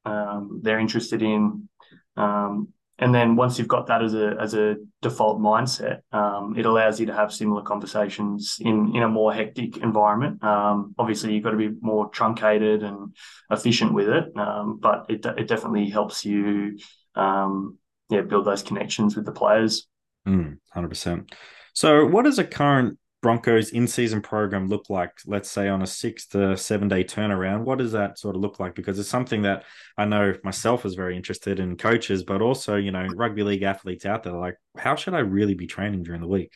[0.05, 1.67] um, they're interested in,
[2.15, 2.69] um,
[3.01, 6.99] and then once you've got that as a as a default mindset, um, it allows
[6.99, 10.43] you to have similar conversations in in a more hectic environment.
[10.43, 13.15] Um, obviously, you've got to be more truncated and
[13.49, 16.77] efficient with it, um, but it it definitely helps you,
[17.15, 17.77] um,
[18.09, 19.87] yeah, build those connections with the players.
[20.25, 21.33] Hmm, hundred percent.
[21.73, 25.87] So, what does a current Broncos in season program look like, let's say on a
[25.87, 27.63] six to seven day turnaround?
[27.63, 28.75] What does that sort of look like?
[28.75, 29.65] Because it's something that
[29.97, 34.05] I know myself is very interested in coaches, but also, you know, rugby league athletes
[34.05, 34.33] out there.
[34.33, 36.53] Like, how should I really be training during the week?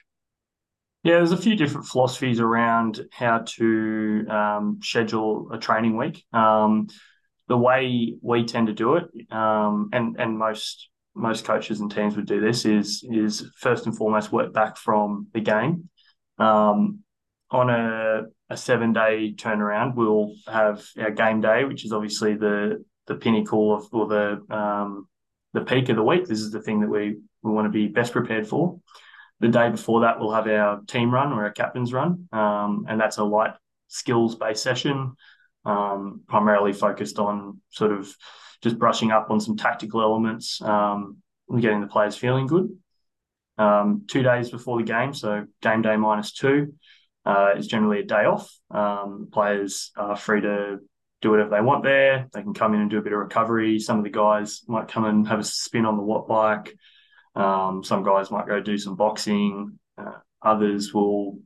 [1.03, 6.23] Yeah, there's a few different philosophies around how to um, schedule a training week.
[6.31, 6.87] Um,
[7.49, 12.15] the way we tend to do it, um, and and most most coaches and teams
[12.15, 15.89] would do this, is is first and foremost work back from the game.
[16.37, 16.99] Um,
[17.51, 22.83] on a, a seven day turnaround, we'll have our game day, which is obviously the
[23.07, 25.07] the pinnacle of or the um,
[25.53, 26.25] the peak of the week.
[26.25, 28.79] This is the thing that we we want to be best prepared for.
[29.39, 32.99] The day before that, we'll have our team run or our captain's run, um, and
[32.99, 33.53] that's a light
[33.87, 35.13] skills based session,
[35.65, 38.15] um, primarily focused on sort of
[38.63, 41.17] just brushing up on some tactical elements um,
[41.49, 42.69] and getting the players feeling good
[43.57, 45.13] um, two days before the game.
[45.13, 46.73] So game day minus two
[47.25, 48.51] uh, is generally a day off.
[48.71, 50.79] Um, players are free to
[51.21, 52.27] do whatever they want there.
[52.33, 53.79] They can come in and do a bit of recovery.
[53.79, 56.75] Some of the guys might come and have a spin on the watt bike.
[57.35, 59.79] Um, some guys might go do some boxing.
[59.97, 61.39] Uh, others will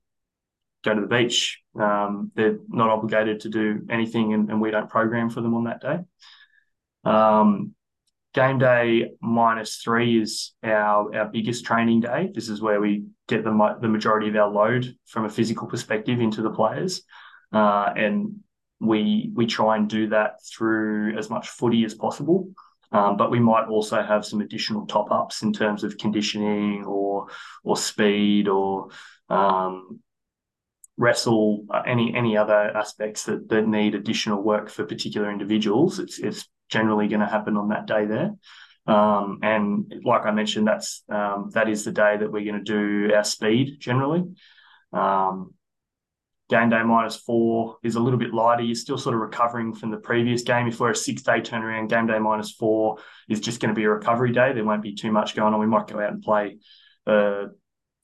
[0.84, 1.62] go to the beach.
[1.80, 5.66] Um, they're not obligated to do anything, and, and, we don't program for them on
[5.66, 6.00] that day.
[7.08, 7.74] Um,
[8.34, 12.30] Game day minus three is our our biggest training day.
[12.32, 16.20] This is where we get the the majority of our load from a physical perspective
[16.20, 17.02] into the players,
[17.52, 18.36] uh, and
[18.80, 22.52] we we try and do that through as much footy as possible.
[22.92, 27.28] Um, but we might also have some additional top ups in terms of conditioning or
[27.64, 28.90] or speed or
[29.30, 30.00] um,
[30.96, 35.98] wrestle uh, any any other aspects that, that need additional work for particular individuals.
[35.98, 38.32] It's it's generally going to happen on that day there.
[38.88, 43.08] Um, and like I mentioned, that's um, that is the day that we're going to
[43.08, 44.24] do our speed generally.
[44.94, 45.54] Um,
[46.50, 48.64] game day minus four is a little bit lighter.
[48.64, 50.68] You're still sort of recovering from the previous game.
[50.68, 53.84] If we're a six day turnaround, game day minus four is just going to be
[53.84, 54.54] a recovery day.
[54.54, 55.60] There won't be too much going on.
[55.60, 56.58] We might go out and play
[57.06, 57.48] uh,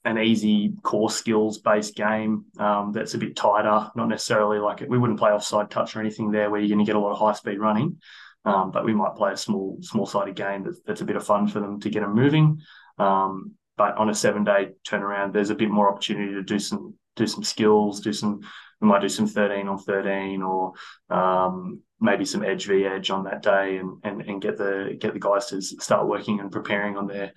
[0.04, 4.90] an easy core skills based game um, that's a bit tighter, not necessarily like it.
[4.90, 7.12] We wouldn't play offside touch or anything there where you're going to get a lot
[7.12, 7.96] of high speed running.
[8.44, 11.26] Um, but we might play a small small sided game that's, that's a bit of
[11.26, 12.60] fun for them to get them moving.
[12.98, 16.94] Um, but on a seven day turnaround, there's a bit more opportunity to do some
[17.16, 18.40] do some skills, do some
[18.80, 20.72] we might do some 13 on 13 or
[21.08, 25.14] um, maybe some edge v edge on that day and, and and get the get
[25.14, 27.32] the guys to start working and preparing on their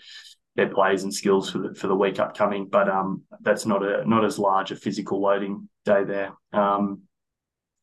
[0.56, 2.67] their plays and skills for the for the week upcoming.
[2.67, 6.34] But um, that's not a not as large a physical loading day there.
[6.52, 7.04] Um,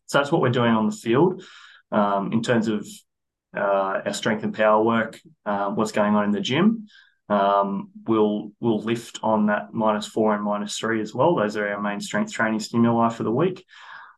[0.06, 1.42] so that's what we're doing on the field.
[1.90, 2.86] Um, in terms of
[3.56, 6.86] uh, our strength and power work, uh, what's going on in the gym.
[7.28, 11.36] Um, we'll we'll lift on that minus four and minus three as well.
[11.36, 13.64] Those are our main strength training stimuli for the week.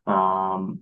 [0.05, 0.81] Um,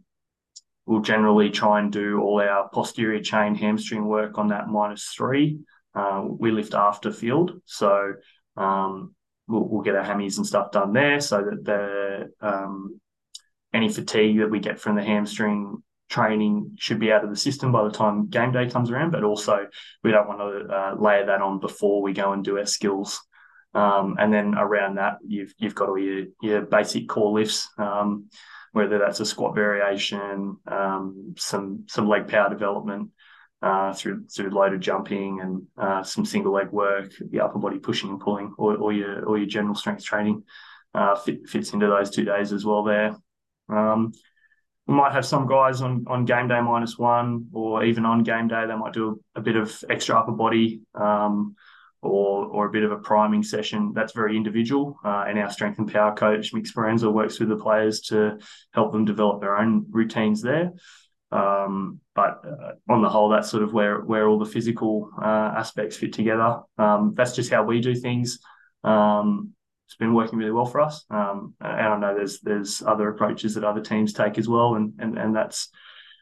[0.86, 5.60] we'll generally try and do all our posterior chain hamstring work on that minus three.
[5.94, 8.14] Uh, we lift after field, so
[8.58, 9.16] um,
[9.48, 13.00] we'll, we'll, get our hammies and stuff done there, so that the um,
[13.74, 17.72] any fatigue that we get from the hamstring training should be out of the system
[17.72, 19.68] by the time game day comes around, but also
[20.04, 23.20] we don't want to uh, layer that on before we go and do our skills.
[23.74, 28.30] Um, and then around that, you've you've got all your, your basic core lifts, um,
[28.72, 33.10] whether that's a squat variation, um, some some leg power development
[33.62, 38.10] uh, through through loaded jumping, and uh, some single leg work, the upper body pushing
[38.10, 40.44] and pulling, or, or your or your general strength training
[40.94, 42.84] uh, fit, fits into those two days as well.
[42.84, 43.18] There.
[43.68, 44.14] Um,
[44.88, 48.66] might have some guys on, on game day minus one, or even on game day,
[48.68, 51.56] they might do a, a bit of extra upper body um,
[52.02, 53.94] or or a bit of a priming session.
[53.96, 55.00] That's very individual.
[55.04, 58.38] Uh, and our strength and power coach, Mick Speranza, works with the players to
[58.74, 60.72] help them develop their own routines there.
[61.32, 65.54] Um, but uh, on the whole, that's sort of where where all the physical uh,
[65.58, 66.60] aspects fit together.
[66.78, 68.40] Um, that's just how we do things.
[68.84, 69.54] Um,
[69.86, 71.06] it's been working really well for us.
[71.10, 74.94] Um, and I know there's there's other approaches that other teams take as well, and
[75.00, 75.70] and and that's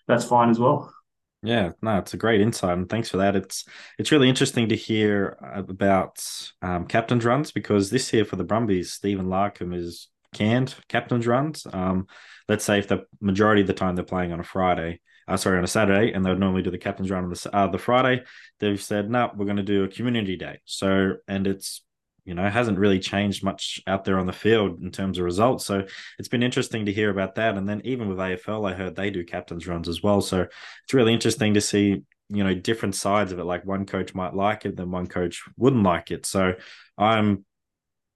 [0.08, 0.93] that's fine as well.
[1.41, 3.36] Yeah, no, it's a great insight, and thanks for that.
[3.36, 3.65] It's
[3.97, 6.26] it's really interesting to hear about
[6.62, 11.67] um, captain's runs because this year for the Brumbies, Stephen Larkham is canned captain's runs.
[11.71, 12.08] Um,
[12.47, 15.58] let's say if the majority of the time they're playing on a Friday, uh, sorry,
[15.58, 17.78] on a Saturday, and they would normally do the captain's run on the uh, the
[17.78, 18.23] Friday.
[18.60, 20.60] They've said, no, we're going to do a community day.
[20.65, 21.84] So, and it's
[22.25, 25.65] you know hasn't really changed much out there on the field in terms of results.
[25.65, 25.86] So
[26.19, 27.55] it's been interesting to hear about that.
[27.57, 30.21] And then even with AFL, I heard they do captain's runs as well.
[30.21, 33.45] So it's really interesting to see you know different sides of it.
[33.45, 36.25] Like one coach might like it, then one coach wouldn't like it.
[36.25, 36.53] So
[36.97, 37.45] I'm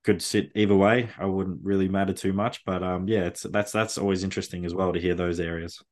[0.08, 1.10] could sit either way.
[1.20, 4.74] I wouldn't really matter too much, but um, yeah, it's that's that's always interesting as
[4.74, 5.84] well to hear those areas.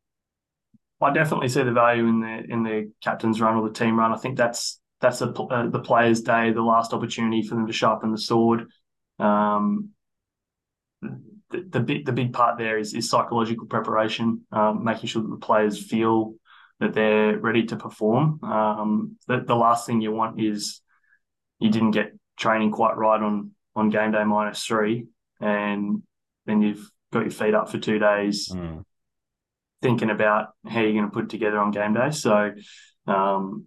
[1.02, 4.14] I definitely see the value in the in the captain's run or the team run.
[4.14, 7.74] I think that's that's a, uh, the players' day, the last opportunity for them to
[7.74, 8.70] sharpen the sword.
[9.20, 9.90] Um,
[11.02, 15.30] the, the big the big part there is is psychological preparation, um, making sure that
[15.30, 16.36] the players feel
[16.80, 18.44] that they're ready to perform.
[18.44, 20.82] Um, the, the last thing you want is
[21.60, 25.08] you didn't get training quite right on on game day minus three,
[25.40, 26.02] and
[26.46, 28.50] then you've got your feet up for two days.
[28.50, 28.84] Mm
[29.86, 32.10] thinking about how you're going to put it together on game day.
[32.10, 32.52] So,
[33.06, 33.66] um,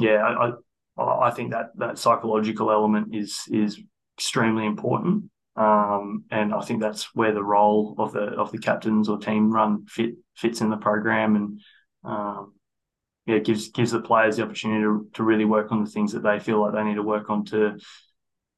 [0.00, 0.52] yeah,
[0.98, 3.80] I, I, think that that psychological element is is
[4.16, 9.08] extremely important, um, and I think that's where the role of the of the captains
[9.08, 11.60] or team run fit fits in the program, and
[12.04, 12.54] um,
[13.26, 16.22] yeah, gives gives the players the opportunity to, to really work on the things that
[16.22, 17.78] they feel like they need to work on to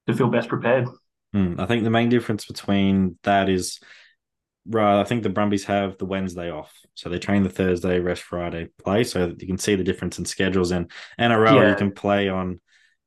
[0.06, 0.88] to feel best prepared.
[1.34, 3.78] Mm, I think the main difference between that is
[4.78, 8.68] I think the Brumbies have the Wednesday off, so they train the Thursday, rest Friday,
[8.82, 9.04] play.
[9.04, 10.70] So you can see the difference in schedules.
[10.70, 11.70] And NRL, yeah.
[11.70, 12.60] you can play on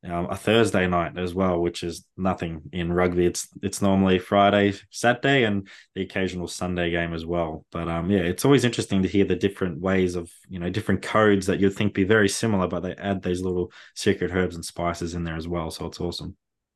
[0.05, 3.25] um, a Thursday night as well, which is nothing in rugby.
[3.25, 7.65] It's it's normally Friday, Saturday, and the occasional Sunday game as well.
[7.71, 11.01] But um, yeah, it's always interesting to hear the different ways of you know different
[11.01, 14.65] codes that you'd think be very similar, but they add these little secret herbs and
[14.65, 15.71] spices in there as well.
[15.71, 16.35] So it's awesome.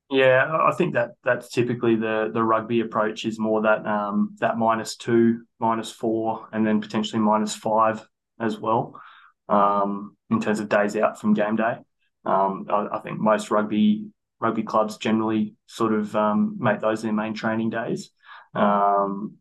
[0.09, 4.57] Yeah, I think that that's typically the the rugby approach is more that um, that
[4.57, 8.07] minus two, minus four, and then potentially minus five
[8.39, 9.01] as well
[9.49, 11.77] um, in terms of days out from game day.
[12.25, 14.07] Um, I, I, think most rugby
[14.39, 18.11] rugby clubs generally sort of um, make those their main training days.
[18.53, 19.35] Um,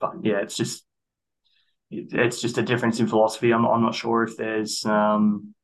[0.00, 0.84] but yeah, it's just
[1.90, 3.52] it's just a difference in philosophy.
[3.52, 5.54] I'm, I'm not sure if there's um,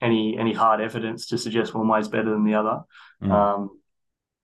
[0.00, 2.80] any any hard evidence to suggest one way is better than the other.
[3.22, 3.30] Mm.
[3.30, 3.70] Um,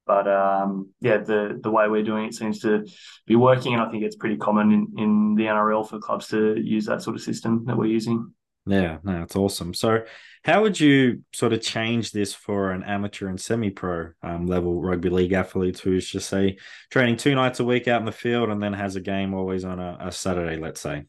[0.06, 2.86] but um, yeah, the the way we're doing it seems to
[3.26, 6.58] be working, and I think it's pretty common in, in the NRL for clubs to
[6.60, 8.32] use that sort of system that we're using.
[8.66, 9.74] Yeah, no, it's awesome.
[9.74, 10.04] So,
[10.44, 15.08] how would you sort of change this for an amateur and semi-pro um, level rugby
[15.08, 16.58] league athlete who's just say
[16.90, 19.64] training two nights a week out in the field and then has a game always
[19.64, 21.04] on a, a Saturday, let's say?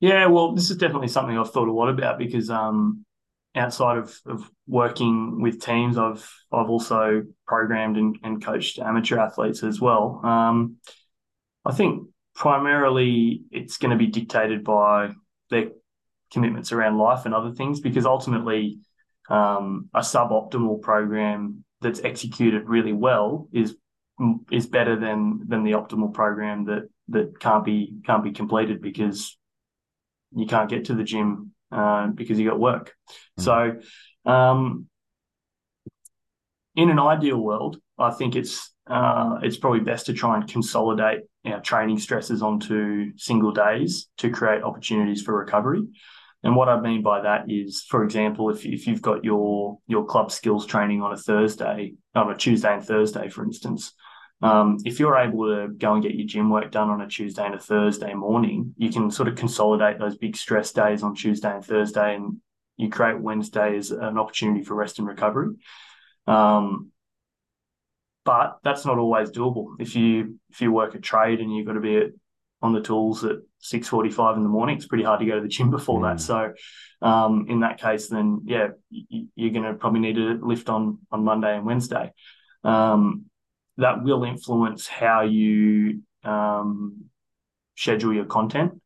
[0.00, 3.04] Yeah, well, this is definitely something I've thought a lot about because um,
[3.54, 9.62] outside of, of working with teams, I've I've also programmed and, and coached amateur athletes
[9.62, 10.20] as well.
[10.24, 10.76] Um,
[11.64, 15.12] I think primarily it's going to be dictated by
[15.50, 15.68] their
[16.32, 18.78] commitments around life and other things because ultimately
[19.30, 23.76] um, a suboptimal program that's executed really well is
[24.50, 29.36] is better than than the optimal program that that can't be can't be completed because
[30.34, 32.92] you can't get to the gym uh, because you got work.
[33.38, 33.42] Mm.
[33.44, 34.86] So, um,
[36.76, 41.20] in an ideal world, I think it's uh, it's probably best to try and consolidate
[41.46, 45.82] our training stresses onto single days to create opportunities for recovery.
[46.42, 50.04] And what I mean by that is, for example, if, if you've got your your
[50.04, 53.92] club skills training on a Thursday, on a Tuesday and Thursday, for instance,
[54.42, 57.44] um, if you're able to go and get your gym work done on a Tuesday
[57.44, 61.54] and a Thursday morning, you can sort of consolidate those big stress days on Tuesday
[61.54, 62.38] and Thursday, and
[62.76, 65.54] you create Wednesday as an opportunity for rest and recovery.
[66.26, 66.90] Um,
[68.24, 69.74] but that's not always doable.
[69.78, 72.10] If you if you work a trade and you've got to be at,
[72.62, 75.36] on the tools at six forty five in the morning, it's pretty hard to go
[75.36, 76.10] to the gym before mm.
[76.10, 76.20] that.
[76.20, 76.52] So,
[77.06, 80.98] um, in that case, then yeah, you, are going to probably need to lift on
[81.10, 82.12] on Monday and Wednesday.
[82.62, 83.26] Um,
[83.78, 87.06] that will influence how you um,
[87.76, 88.80] schedule your content.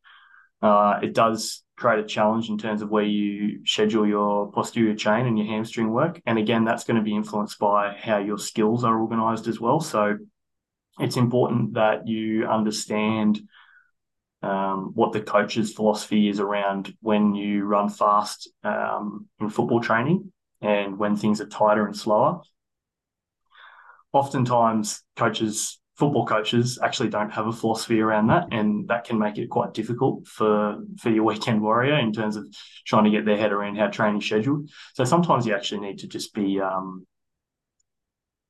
[0.61, 5.25] Uh, it does create a challenge in terms of where you schedule your posterior chain
[5.25, 6.21] and your hamstring work.
[6.25, 9.79] And again, that's going to be influenced by how your skills are organized as well.
[9.79, 10.17] So
[10.99, 13.39] it's important that you understand
[14.41, 20.31] um, what the coach's philosophy is around when you run fast um, in football training
[20.61, 22.41] and when things are tighter and slower
[24.13, 29.37] oftentimes coaches football coaches actually don't have a philosophy around that and that can make
[29.37, 32.45] it quite difficult for for your weekend warrior in terms of
[32.85, 36.07] trying to get their head around how training scheduled so sometimes you actually need to
[36.07, 37.05] just be um,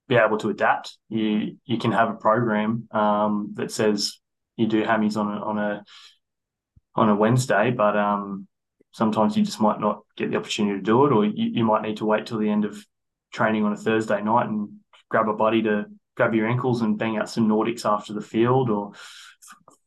[0.10, 0.98] be able to adapt.
[1.08, 4.20] You you can have a program um, that says
[4.58, 5.84] you do hammies on a on a
[6.96, 8.48] on a Wednesday, but um,
[8.92, 11.84] sometimes you just might not get the opportunity to do it, or you, you might
[11.84, 12.84] need to wait till the end of
[13.32, 14.70] training on a Thursday night and
[15.10, 15.86] grab a buddy to
[16.16, 18.94] grab your ankles and bang out some Nordics after the field, or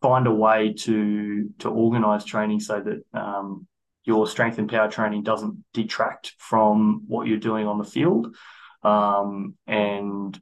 [0.01, 3.67] find a way to to organise training so that um,
[4.05, 8.35] your strength and power training doesn't detract from what you're doing on the field,
[8.83, 10.41] um, and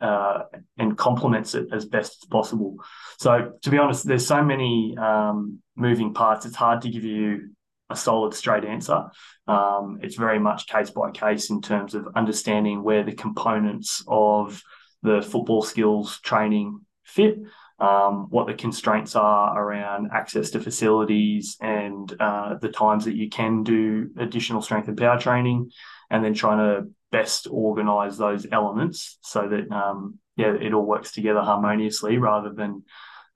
[0.00, 0.44] uh,
[0.78, 2.76] and complements it as best as possible.
[3.18, 6.46] So, to be honest, there's so many um, moving parts.
[6.46, 7.50] It's hard to give you
[7.90, 9.04] a solid, straight answer.
[9.46, 14.62] Um, it's very much case by case in terms of understanding where the components of
[15.02, 17.38] the football skills training fit,
[17.78, 23.28] um, what the constraints are around access to facilities and uh, the times that you
[23.28, 25.70] can do additional strength and power training,
[26.10, 31.10] and then trying to best organize those elements so that um, yeah it all works
[31.10, 32.84] together harmoniously rather than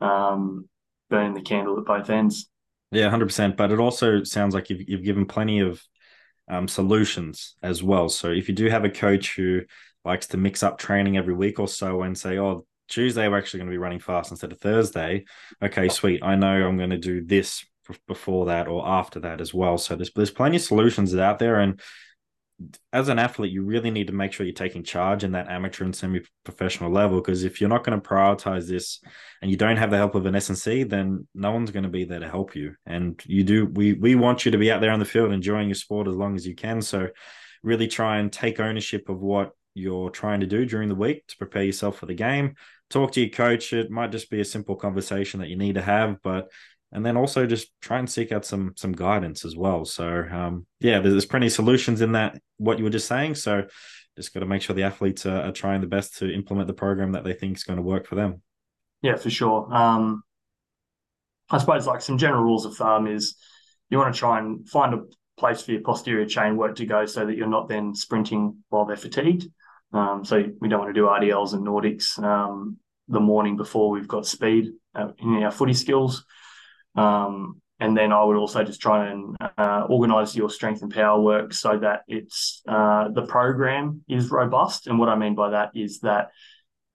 [0.01, 0.69] um,
[1.11, 2.49] burning the candle at both ends.
[2.95, 3.57] Yeah, hundred percent.
[3.57, 5.83] But it also sounds like you've you've given plenty of
[6.49, 8.09] um, solutions as well.
[8.09, 9.63] So if you do have a coach who
[10.05, 13.59] likes to mix up training every week or so and say, oh, Tuesday we're actually
[13.59, 15.25] going to be running fast instead of Thursday.
[15.63, 16.23] Okay, sweet.
[16.23, 17.65] I know I'm going to do this
[18.07, 19.79] before that or after that as well.
[19.79, 21.81] So there's there's plenty of solutions out there, and
[22.93, 25.85] as an athlete, you really need to make sure you're taking charge in that amateur
[25.85, 27.21] and semi-professional level.
[27.21, 29.01] Because if you're not going to prioritize this,
[29.43, 32.05] and you don't have the help of an S&C, then no one's going to be
[32.05, 32.75] there to help you.
[32.87, 33.67] And you do.
[33.67, 36.17] We we want you to be out there on the field enjoying your sport as
[36.17, 36.81] long as you can.
[36.81, 37.09] So
[37.63, 41.37] really try and take ownership of what you're trying to do during the week to
[41.37, 42.55] prepare yourself for the game.
[42.91, 43.73] Talk to your coach.
[43.73, 46.51] It might just be a simple conversation that you need to have, but
[46.95, 49.85] and then also just try and seek out some some guidance as well.
[49.85, 53.35] So um, yeah, there's, there's plenty of solutions in that what you were just saying.
[53.35, 53.65] So
[54.17, 56.73] just got to make sure the athletes are, are, trying the best to implement the
[56.73, 58.43] program that they think is going to work for them.
[59.03, 59.69] Yeah, for sure.
[59.75, 60.23] Um,
[61.51, 63.35] I suppose like some general rules of thumb is
[63.91, 65.03] you want to try and find a
[65.37, 68.85] place for your posterior chain work to go so that you're not then sprinting while
[68.85, 69.49] they're fatigued.
[69.93, 72.79] Um, so we don't want to do RDLs and Nordics um,
[73.09, 76.25] the morning before we've got speed uh, in our footy skills.
[76.95, 81.21] Um, and then I would also just try and uh, organize your strength and power
[81.21, 84.87] work so that it's uh, the program is robust.
[84.87, 86.31] And what I mean by that is that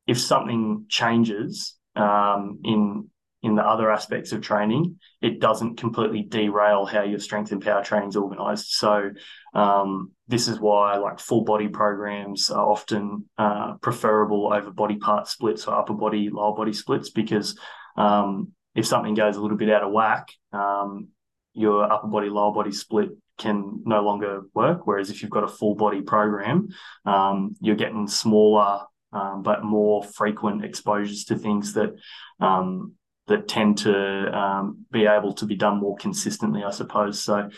[0.07, 3.09] if something changes um, in
[3.41, 7.83] in the other aspects of training, it doesn't completely derail how your strength and power
[7.83, 8.67] training is organized.
[8.67, 9.11] So
[9.53, 15.29] um, this is why like full body programs are often uh, preferable over body part
[15.29, 17.57] splits or upper body, lower body splits because
[17.95, 21.09] um, if something goes a little bit out of whack, um,
[21.53, 24.85] your upper body lower body split can no longer work.
[24.85, 26.69] Whereas if you've got a full body program,
[27.05, 31.95] um, you're getting smaller um, but more frequent exposures to things that
[32.39, 32.93] um,
[33.27, 37.21] that tend to um, be able to be done more consistently, I suppose.
[37.21, 37.49] So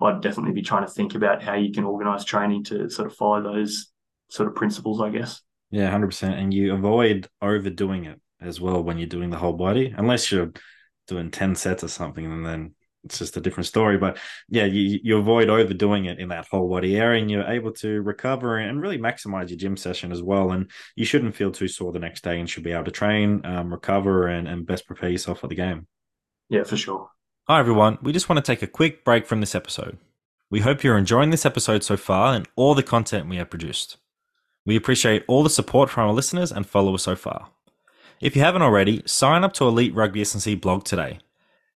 [0.00, 3.16] I'd definitely be trying to think about how you can organise training to sort of
[3.16, 3.92] follow those
[4.28, 5.40] sort of principles, I guess.
[5.70, 9.52] Yeah, hundred percent, and you avoid overdoing it as well when you're doing the whole
[9.52, 10.52] body, unless you're
[11.08, 12.74] doing 10 sets or something, and then
[13.04, 13.98] it's just a different story.
[13.98, 14.18] But
[14.48, 18.02] yeah, you, you avoid overdoing it in that whole body area and you're able to
[18.02, 20.52] recover and really maximize your gym session as well.
[20.52, 23.44] And you shouldn't feel too sore the next day and should be able to train,
[23.44, 25.86] um, recover, and, and best prepare yourself for the game.
[26.48, 27.08] Yeah, for sure.
[27.48, 27.98] Hi, everyone.
[28.02, 29.98] We just want to take a quick break from this episode.
[30.50, 33.96] We hope you're enjoying this episode so far and all the content we have produced.
[34.66, 37.50] We appreciate all the support from our listeners and followers so far.
[38.20, 41.20] If you haven't already, sign up to Elite Rugby S&C blog today.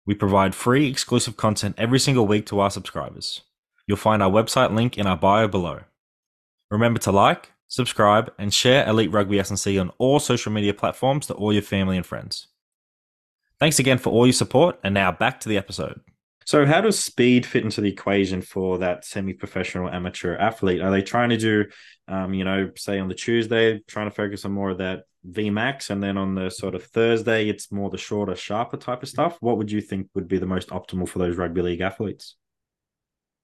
[0.04, 3.40] We provide free exclusive content every single week to our subscribers.
[3.86, 5.80] You'll find our website link in our bio below.
[6.70, 11.34] Remember to like, subscribe, and share Elite Rugby S&C on all social media platforms to
[11.34, 12.48] all your family and friends.
[13.58, 16.02] Thanks again for all your support, and now back to the episode.
[16.44, 20.82] So, how does speed fit into the equation for that semi-professional amateur athlete?
[20.82, 21.64] Are they trying to do,
[22.06, 25.90] um, you know, say on the Tuesday, trying to focus on more of that VMAX,
[25.90, 29.36] and then on the sort of Thursday, it's more the shorter, sharper type of stuff?
[29.40, 32.36] What would you think would be the most optimal for those rugby league athletes?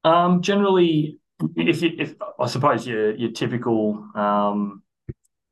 [0.04, 1.18] Um, generally,
[1.56, 4.82] if you, if I suppose your your typical um,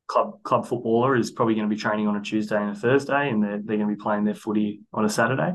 [0.07, 3.31] club club footballer is probably going to be training on a Tuesday and a Thursday,
[3.31, 5.53] and they're they're going to be playing their footy on a Saturday.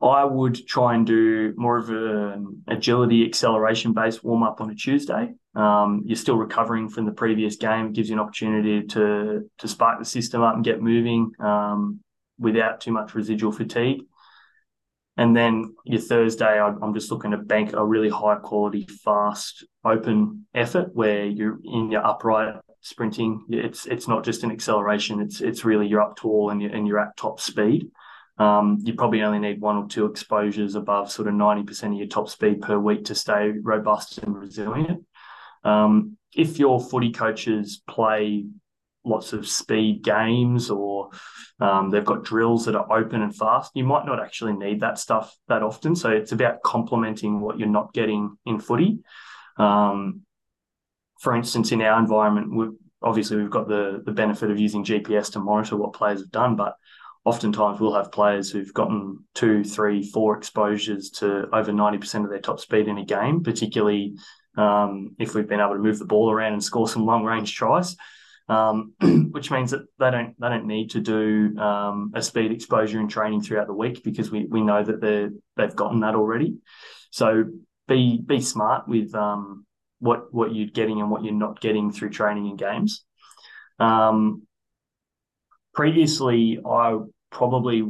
[0.00, 4.74] I would try and do more of an agility acceleration based warm up on a
[4.74, 5.34] Tuesday.
[5.54, 7.86] Um, you're still recovering from the previous game.
[7.86, 12.00] It gives you an opportunity to to spark the system up and get moving um,
[12.38, 14.02] without too much residual fatigue.
[15.16, 20.46] And then your Thursday, I'm just looking to bank a really high quality, fast, open
[20.54, 23.46] effort where you're in your upright sprinting.
[23.48, 25.20] It's it's not just an acceleration.
[25.20, 27.90] It's it's really you're up tall and you're, and you're at top speed.
[28.38, 32.06] Um, you probably only need one or two exposures above sort of 90% of your
[32.06, 35.04] top speed per week to stay robust and resilient.
[35.64, 38.44] Um, if your footy coaches play
[39.04, 41.10] lots of speed games or
[41.60, 44.98] um, they've got drills that are open and fast, you might not actually need that
[44.98, 45.96] stuff that often.
[45.96, 48.98] So it's about complementing what you're not getting in footy.
[49.56, 50.22] Um,
[51.20, 52.66] for instance, in our environment, we
[53.02, 56.56] obviously we've got the the benefit of using GPS to monitor what players have done,
[56.56, 56.74] but
[57.26, 62.38] oftentimes we'll have players who've gotten two, three, four exposures to over 90% of their
[62.38, 64.14] top speed in a game, particularly
[64.56, 67.54] um, if we've been able to move the ball around and score some long range
[67.54, 67.96] tries.
[68.48, 68.92] Um,
[69.32, 73.08] which means that they don't they don't need to do um, a speed exposure in
[73.08, 76.58] training throughout the week because we, we know that they they've gotten that already.
[77.10, 77.46] So
[77.88, 79.66] be be smart with um,
[79.98, 83.04] what what you're getting and what you're not getting through training and games.
[83.80, 84.46] Um,
[85.74, 86.98] previously, I
[87.36, 87.82] probably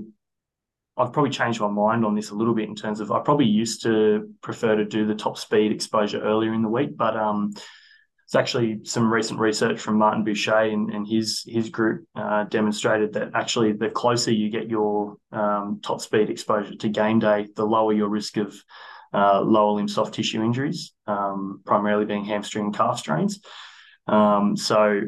[0.96, 3.46] I've probably changed my mind on this a little bit in terms of I probably
[3.46, 7.52] used to prefer to do the top speed exposure earlier in the week, but um,
[8.24, 13.12] it's actually some recent research from Martin Buchheit and, and his his group uh, demonstrated
[13.12, 17.64] that actually the closer you get your um, top speed exposure to game day, the
[17.64, 18.56] lower your risk of
[19.14, 23.40] uh, lower limb soft tissue injuries, um, primarily being hamstring and calf strains.
[24.08, 25.02] Um, so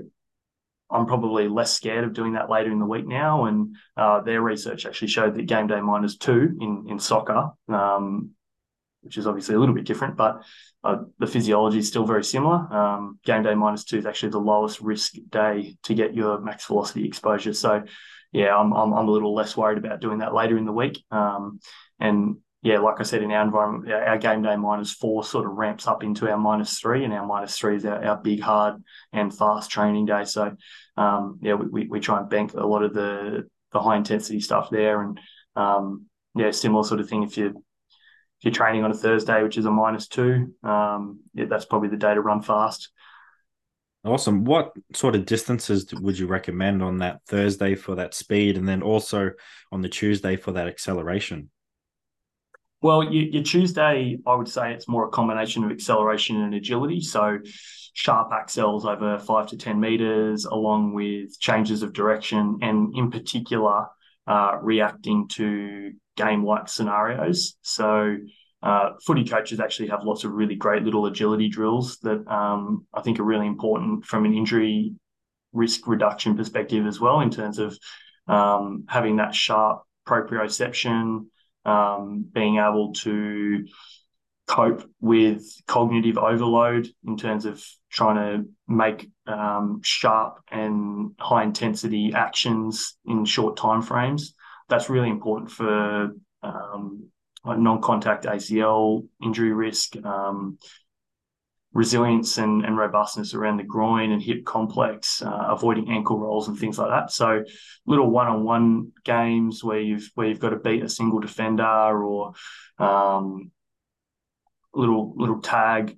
[0.91, 3.45] I'm probably less scared of doing that later in the week now.
[3.45, 8.30] And uh, their research actually showed that game day minus two in in soccer, um,
[9.03, 10.43] which is obviously a little bit different, but
[10.84, 12.72] uh, the physiology is still very similar.
[12.72, 16.66] Um, game day minus two is actually the lowest risk day to get your max
[16.66, 17.53] velocity exposure.
[17.53, 17.82] So,
[18.32, 21.05] yeah, I'm I'm, I'm a little less worried about doing that later in the week.
[21.11, 21.61] Um,
[22.01, 25.53] and yeah, like I said, in our environment, our game day minus four sort of
[25.53, 28.83] ramps up into our minus three, and our minus three is our, our big, hard,
[29.13, 30.25] and fast training day.
[30.25, 30.57] So,
[30.97, 34.71] um, yeah, we, we try and bank a lot of the the high intensity stuff
[34.71, 35.21] there, and
[35.55, 37.23] um, yeah, similar sort of thing.
[37.23, 41.45] If you if you're training on a Thursday, which is a minus two, um, yeah,
[41.49, 42.91] that's probably the day to run fast.
[44.05, 44.45] Awesome.
[44.45, 48.83] What sort of distances would you recommend on that Thursday for that speed, and then
[48.83, 49.31] also
[49.71, 51.51] on the Tuesday for that acceleration?
[52.81, 57.01] Well, your, Tuesday, I would say it's more a combination of acceleration and agility.
[57.01, 57.39] So
[57.93, 63.87] sharp accels over five to 10 meters, along with changes of direction, and in particular,
[64.29, 67.57] uh, reacting to game like scenarios.
[67.62, 68.16] So
[68.62, 73.01] uh, footy coaches actually have lots of really great little agility drills that um, I
[73.01, 74.93] think are really important from an injury
[75.53, 77.76] risk reduction perspective as well, in terms of
[78.29, 81.26] um, having that sharp proprioception
[81.69, 83.66] um, being able to
[84.47, 92.12] cope with cognitive overload in terms of trying to make um, sharp and high intensity
[92.14, 94.35] actions in short time frames.
[94.69, 96.12] That's really important for
[96.43, 97.09] um,
[97.45, 100.59] non-contact ACL injury risk, um,
[101.79, 106.59] resilience and, and robustness around the groin and hip complex, uh, avoiding ankle rolls and
[106.59, 107.12] things like that.
[107.12, 107.45] So
[107.87, 112.33] little one-on-one games where you've where you've got to beat a single defender or
[112.81, 113.53] um,
[114.74, 115.97] little little tag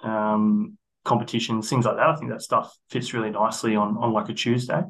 [0.00, 2.10] um, competitions, things like that.
[2.10, 4.82] I think that stuff fits really nicely on on like a Tuesday.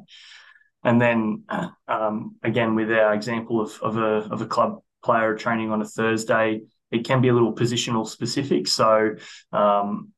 [0.83, 1.45] And then
[1.87, 5.85] um, again with our example of of a of a club player training on a
[5.85, 6.61] Thursday,
[6.91, 8.67] it can be a little positional specific.
[8.67, 9.15] So
[9.51, 10.11] um,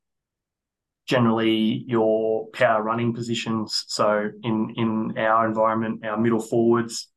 [1.07, 3.85] generally your power running positions.
[3.87, 7.11] So in in our environment, our middle forwards,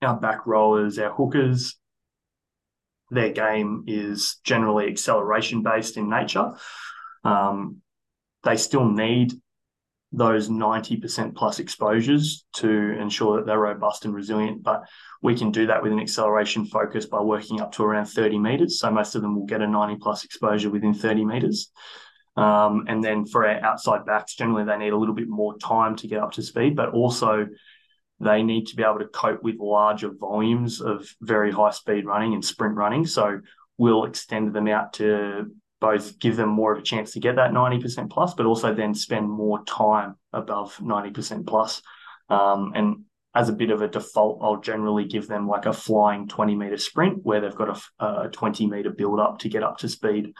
[0.00, 1.78] our back rowers, our hookers,
[3.10, 6.52] their game is generally acceleration based in nature.
[7.24, 7.82] Um,
[8.42, 9.34] they still need
[10.12, 12.68] those 90% plus exposures to
[13.00, 14.62] ensure that they're robust and resilient.
[14.62, 14.82] But
[15.22, 18.78] we can do that with an acceleration focus by working up to around 30 meters.
[18.78, 21.70] So most of them will get a 90 plus exposure within 30 meters.
[22.36, 25.96] Um, and then for our outside backs, generally they need a little bit more time
[25.96, 27.46] to get up to speed, but also
[28.20, 32.34] they need to be able to cope with larger volumes of very high speed running
[32.34, 33.06] and sprint running.
[33.06, 33.40] So
[33.78, 35.50] we'll extend them out to
[35.82, 38.94] both give them more of a chance to get that 90% plus, but also then
[38.94, 41.82] spend more time above 90% plus.
[42.30, 43.04] Um, and
[43.34, 46.78] as a bit of a default, I'll generally give them like a flying 20 meter
[46.78, 50.34] sprint where they've got a, a 20 meter build up to get up to speed.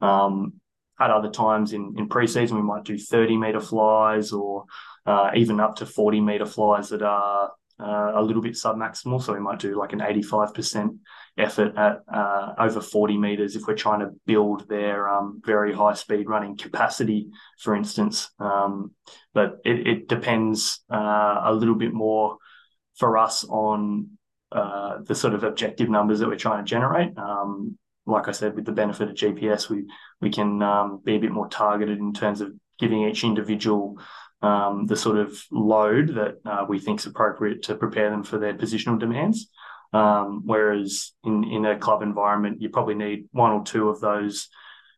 [0.00, 0.54] Um,
[0.98, 4.64] at other times in, in preseason, we might do 30 meter flies or
[5.04, 9.22] uh, even up to 40 meter flies that are uh, a little bit submaximal.
[9.22, 10.96] So we might do like an 85%
[11.38, 15.94] effort at uh, over 40 meters if we're trying to build their um, very high
[15.94, 17.28] speed running capacity,
[17.58, 18.30] for instance.
[18.38, 18.92] Um,
[19.34, 22.38] but it, it depends uh, a little bit more
[22.96, 24.08] for us on
[24.52, 27.16] uh, the sort of objective numbers that we're trying to generate.
[27.18, 27.76] Um,
[28.06, 29.84] like I said, with the benefit of GPS, we
[30.20, 33.98] we can um, be a bit more targeted in terms of giving each individual
[34.42, 38.38] um, the sort of load that uh, we think is appropriate to prepare them for
[38.38, 39.50] their positional demands.
[39.96, 44.48] Um, whereas in, in a club environment, you probably need one or two of those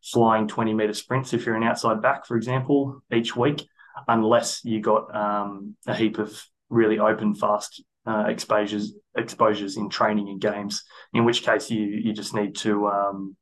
[0.03, 3.65] flying 20 meter sprints if you're an outside back, for example, each week,
[4.07, 10.27] unless you got um, a heap of really open, fast uh, exposures exposures in training
[10.29, 10.83] and games.
[11.13, 13.37] In which case, you you just need to um,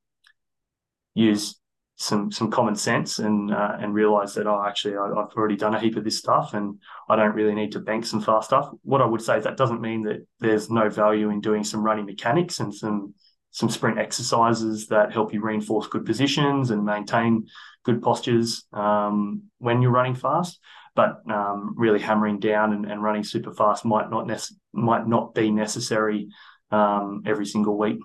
[1.16, 1.60] use
[1.99, 5.73] some some common sense and uh, and realize that oh actually I, have already done
[5.73, 6.79] a heap of this stuff and
[7.09, 8.69] I don't really need to bank some fast stuff.
[8.83, 11.83] What I would say is that doesn't mean that there's no value in doing some
[11.83, 13.15] running mechanics and some
[13.49, 17.47] some sprint exercises that help you reinforce good positions and maintain
[17.83, 20.59] good postures um, when you're running fast.
[20.95, 25.33] But um, really hammering down and, and, running super fast might not nece- might not
[25.33, 26.27] be necessary
[26.71, 27.99] um, every single week.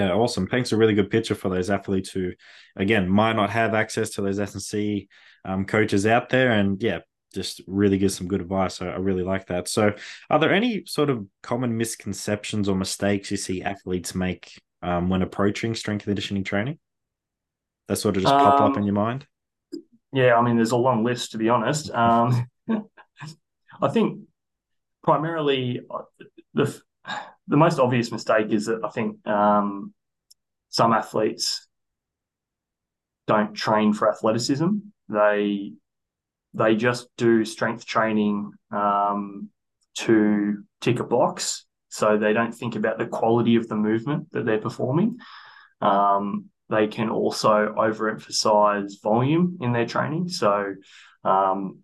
[0.00, 0.46] Yeah, awesome.
[0.46, 2.32] Paints a really good picture for those athletes who,
[2.74, 5.08] again, might not have access to those S&C
[5.44, 6.52] um, coaches out there.
[6.52, 7.00] And yeah,
[7.34, 8.80] just really gives some good advice.
[8.80, 9.68] I, I, really like that.
[9.68, 9.92] So,
[10.30, 15.20] are there any sort of common misconceptions or mistakes you see athletes make um, when
[15.20, 16.78] approaching strength conditioning training
[17.86, 19.26] that sort of just um, pop up in um, your mind?
[20.14, 21.90] Yeah, I mean, there's a long list to be honest.
[21.94, 22.46] Um,
[23.82, 24.20] I think
[25.02, 26.02] primarily uh,
[26.54, 26.80] the
[27.50, 29.92] the most obvious mistake is that I think um,
[30.68, 31.66] some athletes
[33.26, 34.68] don't train for athleticism.
[35.08, 35.72] They
[36.54, 39.50] they just do strength training um,
[39.98, 44.46] to tick a box, so they don't think about the quality of the movement that
[44.46, 45.18] they're performing.
[45.80, 50.74] Um, they can also overemphasize volume in their training, so
[51.24, 51.80] um,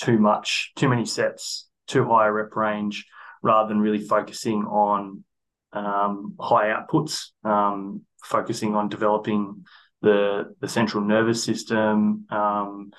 [0.00, 3.06] too much, too many sets, too high a rep range
[3.42, 5.24] rather than really focusing on
[5.72, 9.64] um, high outputs, um, focusing on developing
[10.00, 12.90] the the central nervous system, um,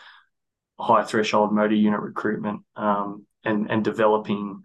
[0.79, 4.63] high threshold motor unit recruitment, um, and and developing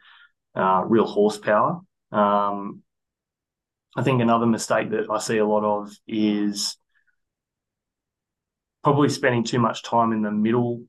[0.55, 1.81] uh, real horsepower.
[2.13, 2.83] Um,
[3.97, 6.77] I think another mistake that I see a lot of is
[8.85, 10.83] probably spending too much time in the middle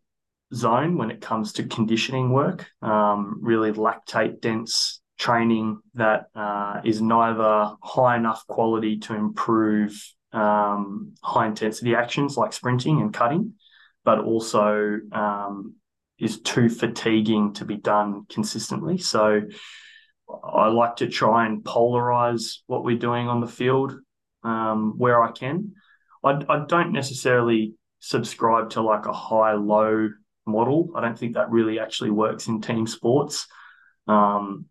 [0.54, 2.68] zone when it comes to conditioning work.
[2.82, 9.92] Um, really lactate dense training that uh, is neither high enough quality to improve
[10.32, 13.54] um, high intensity actions like sprinting and cutting,
[14.06, 15.76] but also um,
[16.20, 18.98] is too fatiguing to be done consistently.
[18.98, 19.42] So
[20.44, 23.96] I like to try and polarize what we're doing on the field
[24.44, 25.74] um, where I can.
[26.24, 30.10] I, I don't necessarily subscribe to like a high low
[30.50, 30.90] model.
[30.96, 33.48] I don't think that really actually works in team sports.
[34.08, 34.66] Um,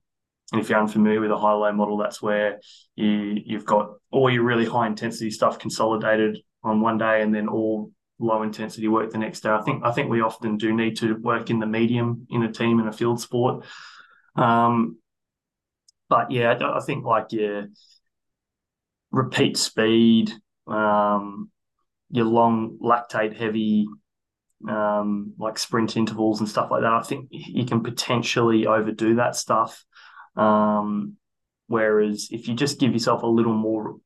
[0.52, 2.60] and if you're unfamiliar with a high low model, that's where
[2.96, 7.48] you, you've got all your really high intensity stuff consolidated on one day and then
[7.48, 9.50] all low intensity work the next day.
[9.50, 12.52] I think I think we often do need to work in the medium in a
[12.52, 13.64] team in a field sport.
[14.36, 14.98] Um,
[16.08, 17.66] but yeah, I think like your
[19.10, 20.32] repeat speed,
[20.66, 21.50] um,
[22.10, 23.86] your long lactate heavy
[24.66, 26.92] um, like sprint intervals and stuff like that.
[26.92, 29.84] I think you can potentially overdo that stuff.
[30.36, 31.16] Um,
[31.66, 33.96] whereas if you just give yourself a little more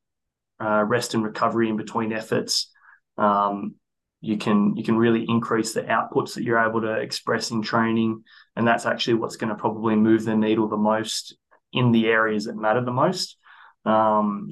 [0.60, 2.70] uh, rest and recovery in between efforts,
[3.16, 3.76] um,
[4.20, 8.22] you can you can really increase the outputs that you're able to express in training,
[8.54, 11.36] and that's actually what's going to probably move the needle the most
[11.72, 13.36] in the areas that matter the most.
[13.84, 14.50] Um,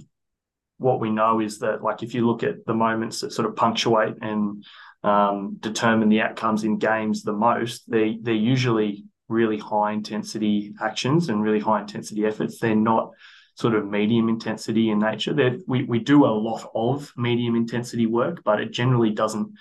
[0.81, 3.55] what we know is that, like, if you look at the moments that sort of
[3.55, 4.64] punctuate and
[5.03, 11.28] um, determine the outcomes in games the most, they they're usually really high intensity actions
[11.28, 12.59] and really high intensity efforts.
[12.59, 13.11] They're not
[13.55, 15.35] sort of medium intensity in nature.
[15.35, 19.53] They're, we we do a lot of medium intensity work, but it generally doesn't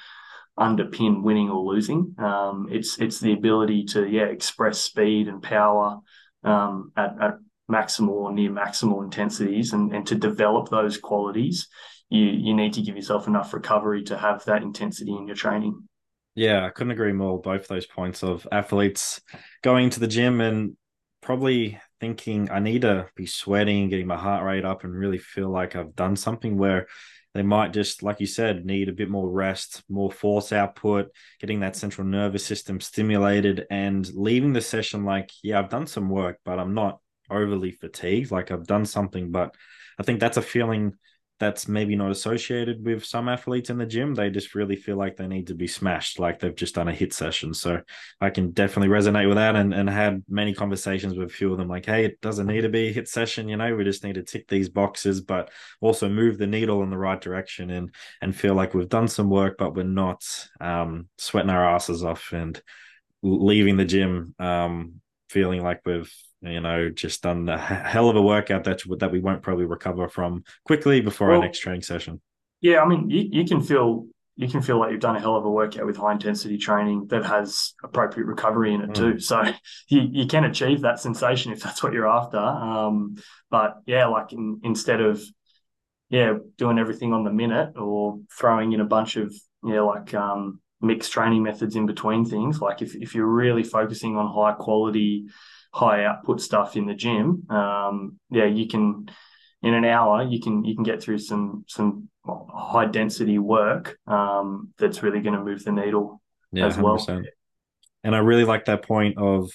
[0.58, 2.16] underpin winning or losing.
[2.18, 6.00] Um, it's it's the ability to yeah express speed and power
[6.44, 7.34] um, at, at
[7.70, 11.68] maximal or near maximal intensities and, and to develop those qualities
[12.10, 15.88] you you need to give yourself enough recovery to have that intensity in your training.
[16.36, 17.42] Yeah, I couldn't agree more.
[17.42, 19.22] Both those points of athletes
[19.62, 20.76] going to the gym and
[21.22, 25.50] probably thinking I need to be sweating, getting my heart rate up, and really feel
[25.50, 26.88] like I've done something where
[27.34, 31.10] they might just, like you said, need a bit more rest, more force output,
[31.40, 36.10] getting that central nervous system stimulated, and leaving the session like, yeah, I've done some
[36.10, 37.00] work, but I'm not
[37.30, 38.32] overly fatigued.
[38.32, 39.56] Like I've done something, but
[40.00, 40.94] I think that's a feeling
[41.40, 44.14] that's maybe not associated with some athletes in the gym.
[44.14, 46.94] They just really feel like they need to be smashed, like they've just done a
[46.94, 47.54] HIIT session.
[47.54, 47.82] So
[48.20, 51.58] I can definitely resonate with that and, and had many conversations with a few of
[51.58, 54.04] them like, hey, it doesn't need to be a HIIT session, you know, we just
[54.04, 55.50] need to tick these boxes, but
[55.80, 59.30] also move the needle in the right direction and and feel like we've done some
[59.30, 60.26] work, but we're not
[60.60, 62.62] um, sweating our asses off and
[63.24, 64.96] leaving the gym um,
[65.30, 69.20] feeling like we've you know, just done a hell of a workout that that we
[69.20, 72.22] won't probably recover from quickly before well, our next training session.
[72.62, 74.08] Yeah, I mean, you, you can feel
[74.40, 77.08] you can feel like you've done a hell of a workout with high intensity training
[77.08, 78.96] that has appropriate recovery in it mm.
[78.96, 79.20] too.
[79.20, 79.44] So
[79.90, 82.38] you, you can achieve that sensation if that's what you're after.
[82.38, 83.18] Um,
[83.52, 85.22] but yeah, like in, instead of
[86.10, 90.62] yeah doing everything on the minute or throwing in a bunch of yeah like um,
[90.80, 95.28] mixed training methods in between things, like if if you're really focusing on high quality
[95.72, 99.10] high output stuff in the gym, um, yeah, you can
[99.62, 104.70] in an hour you can you can get through some some high density work um,
[104.78, 106.82] that's really going to move the needle yeah, as 100%.
[106.84, 107.24] well.
[108.04, 109.52] And I really like that point of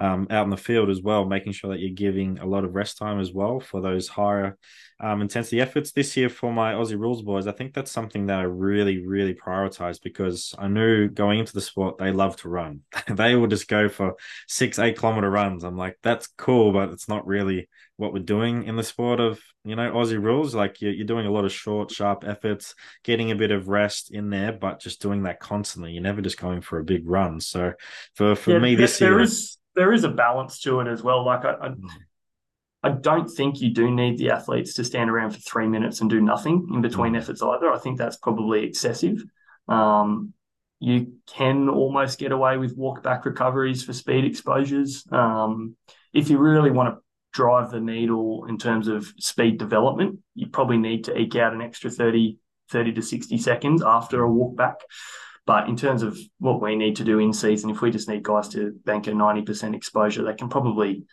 [0.00, 2.74] um, out in the field as well, making sure that you're giving a lot of
[2.74, 4.56] rest time as well for those higher
[4.98, 7.46] um, intensity efforts this year for my Aussie Rules boys.
[7.46, 11.60] I think that's something that I really, really prioritize because I knew going into the
[11.60, 12.80] sport, they love to run.
[13.08, 14.14] they will just go for
[14.48, 15.64] six, eight kilometer runs.
[15.64, 19.38] I'm like, that's cool, but it's not really what we're doing in the sport of,
[19.64, 20.54] you know, Aussie Rules.
[20.54, 22.74] Like you're, you're doing a lot of short, sharp efforts,
[23.04, 25.92] getting a bit of rest in there, but just doing that constantly.
[25.92, 27.40] You're never just going for a big run.
[27.40, 27.74] So
[28.14, 29.20] for, for yeah, me this there year.
[29.20, 31.24] Is- there is a balance to it as well.
[31.24, 31.86] Like I, I, hmm.
[32.82, 36.10] I, don't think you do need the athletes to stand around for three minutes and
[36.10, 37.18] do nothing in between mm.
[37.18, 37.70] efforts either.
[37.70, 39.22] I think that's probably excessive.
[39.68, 40.32] Um,
[40.80, 45.04] you can almost get away with walk back recoveries for speed exposures.
[45.12, 45.76] Um,
[46.14, 47.02] if you really want to
[47.32, 51.60] drive the needle in terms of speed development, you probably need to eke out an
[51.60, 52.38] extra 30,
[52.70, 54.80] 30 to 60 seconds after a walk back.
[55.46, 58.22] But in terms of what we need to do in season, if we just need
[58.22, 61.04] guys to bank a 90% exposure, they can probably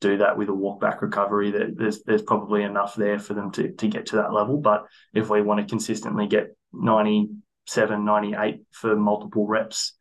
[0.00, 1.50] do that with a walk back recovery.
[1.50, 4.58] There's there's probably enough there for them to, to get to that level.
[4.58, 9.94] But if we want to consistently get 97, 98 for multiple reps,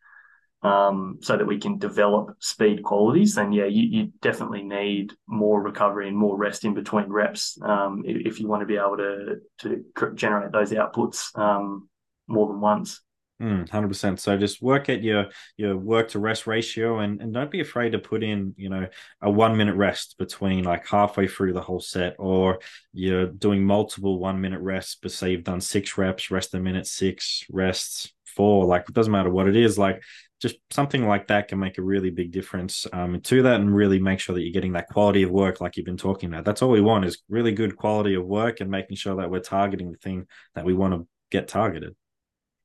[0.64, 5.62] um, so that we can develop speed qualities, then yeah, you, you, definitely need more
[5.62, 9.42] recovery and more rest in between reps um, if, you want to be able to
[9.60, 9.84] to
[10.16, 11.90] generate those outputs um,
[12.28, 13.02] more than once.
[13.42, 14.20] Mm, hundred percent.
[14.20, 15.28] So just work at your
[15.58, 18.88] your work to rest ratio, and and don't be afraid to put in you know
[19.22, 22.60] a one minute rest between like halfway through the whole set, or
[22.94, 24.98] you're doing multiple one minute rests.
[25.02, 28.66] But say you've done six reps, rest a minute, six rests, four.
[28.66, 29.80] Like it doesn't matter what it is.
[29.80, 30.04] Like
[30.40, 34.00] just something like that can make a really big difference um, to that, and really
[34.00, 36.46] make sure that you're getting that quality of work like you've been talking about.
[36.46, 39.40] That's all we want is really good quality of work, and making sure that we're
[39.40, 41.96] targeting the thing that we want to get targeted.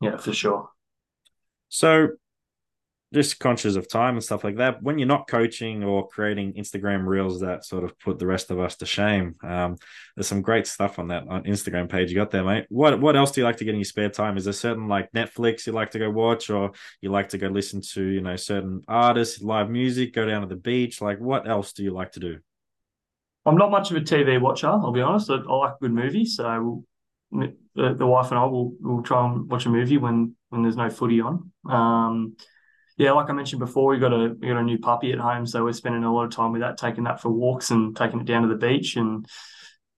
[0.01, 0.71] Yeah, for sure.
[1.69, 2.09] So
[3.13, 4.83] just conscious of time and stuff like that.
[4.83, 8.61] When you're not coaching or creating Instagram reels that sort of put the rest of
[8.61, 9.77] us to shame, um,
[10.15, 12.67] there's some great stuff on that on Instagram page you got there, mate.
[12.69, 14.37] What what else do you like to get in your spare time?
[14.37, 17.49] Is there certain like Netflix you like to go watch, or you like to go
[17.49, 21.01] listen to you know certain artists, live music, go down to the beach?
[21.01, 22.39] Like what else do you like to do?
[23.47, 24.67] I'm not much of a TV watcher.
[24.67, 25.31] I'll be honest.
[25.31, 26.85] I, I like good movies, so
[27.31, 30.77] the, the wife and I will will try and watch a movie when when there's
[30.77, 31.53] no footy on.
[31.69, 32.37] Um,
[32.97, 35.47] yeah, like I mentioned before, we got a we got a new puppy at home,
[35.47, 38.21] so we're spending a lot of time with that, taking that for walks and taking
[38.21, 39.27] it down to the beach and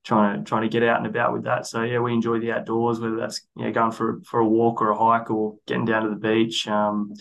[0.03, 1.65] trying to trying to get out and about with that.
[1.65, 4.91] So yeah, we enjoy the outdoors, whether that's yeah going for for a walk or
[4.91, 7.13] a hike or getting down to the beach, um,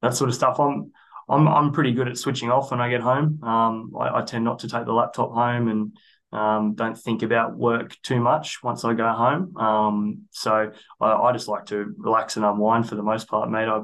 [0.00, 0.60] that sort of stuff.
[0.60, 0.92] I'm
[1.28, 3.42] I'm I'm pretty good at switching off when I get home.
[3.42, 5.96] Um, I, I tend not to take the laptop home and
[6.32, 9.56] um, don't think about work too much once I go home.
[9.56, 13.68] Um, so I, I, just like to relax and unwind for the most part, mate.
[13.68, 13.82] I,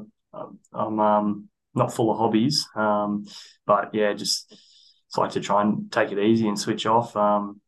[0.73, 3.25] am um, not full of hobbies, um,
[3.65, 7.15] but yeah, just, just like to try and take it easy and switch off.
[7.15, 7.61] Um,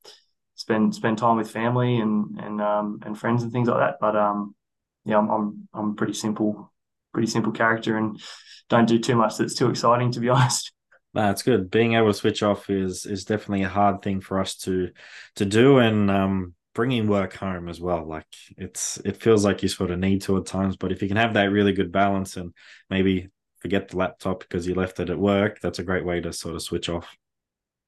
[0.56, 3.98] spend spend time with family and and um, and friends and things like that.
[4.00, 4.16] But
[5.06, 6.72] yeah, I'm I'm I'm pretty simple,
[7.14, 8.20] pretty simple character, and
[8.70, 10.72] don't do too much that's too exciting, to be honest.
[11.14, 11.70] That's good.
[11.70, 14.91] Being able to switch off is is definitely a hard thing for us to
[15.36, 18.05] to do, and um, bringing work home as well.
[18.05, 21.07] Like it's it feels like you sort of need to at times, but if you
[21.07, 22.53] can have that really good balance and
[22.89, 26.32] maybe forget the laptop because you left it at work, that's a great way to
[26.32, 27.18] sort of switch off.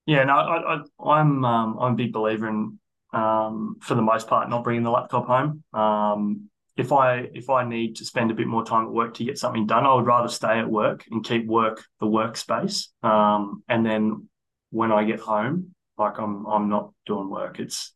[0.06, 2.78] Yeah, no, I, I, I'm um, I'm a big believer in,
[3.14, 5.64] um, for the most part, not bringing the laptop home.
[5.74, 9.24] Um, if I if I need to spend a bit more time at work to
[9.24, 12.88] get something done, I would rather stay at work and keep work the workspace.
[13.04, 14.30] Um, and then
[14.72, 17.60] when I get home, like I'm I'm not doing work.
[17.60, 17.94] It's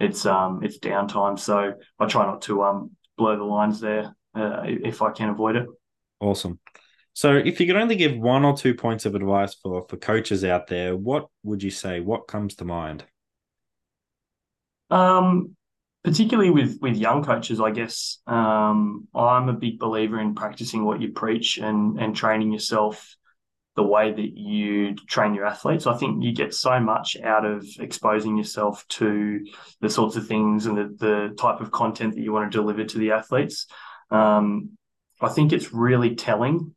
[0.00, 1.38] it's um it's downtime.
[1.38, 5.56] So I try not to um blur the lines there uh, if I can avoid
[5.56, 5.66] it.
[6.20, 6.58] Awesome.
[7.14, 10.44] So, if you could only give one or two points of advice for for coaches
[10.44, 12.00] out there, what would you say?
[12.00, 13.04] What comes to mind?
[14.90, 15.56] Um,
[16.04, 21.00] particularly with with young coaches, I guess um, I'm a big believer in practicing what
[21.00, 23.16] you preach and and training yourself
[23.74, 25.86] the way that you train your athletes.
[25.86, 29.40] I think you get so much out of exposing yourself to
[29.80, 32.84] the sorts of things and the, the type of content that you want to deliver
[32.84, 33.66] to the athletes.
[34.10, 34.76] Um,
[35.22, 36.74] I think it's really telling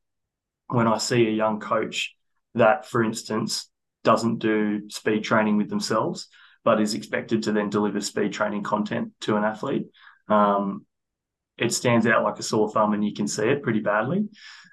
[0.67, 2.15] when I see a young coach
[2.53, 3.69] that, for instance,
[4.05, 6.29] doesn't do speed training with themselves,
[6.65, 9.85] but is expected to then deliver speed training content to an athlete.
[10.27, 10.85] Um,
[11.57, 14.27] it stands out like a sore thumb and you can see it pretty badly.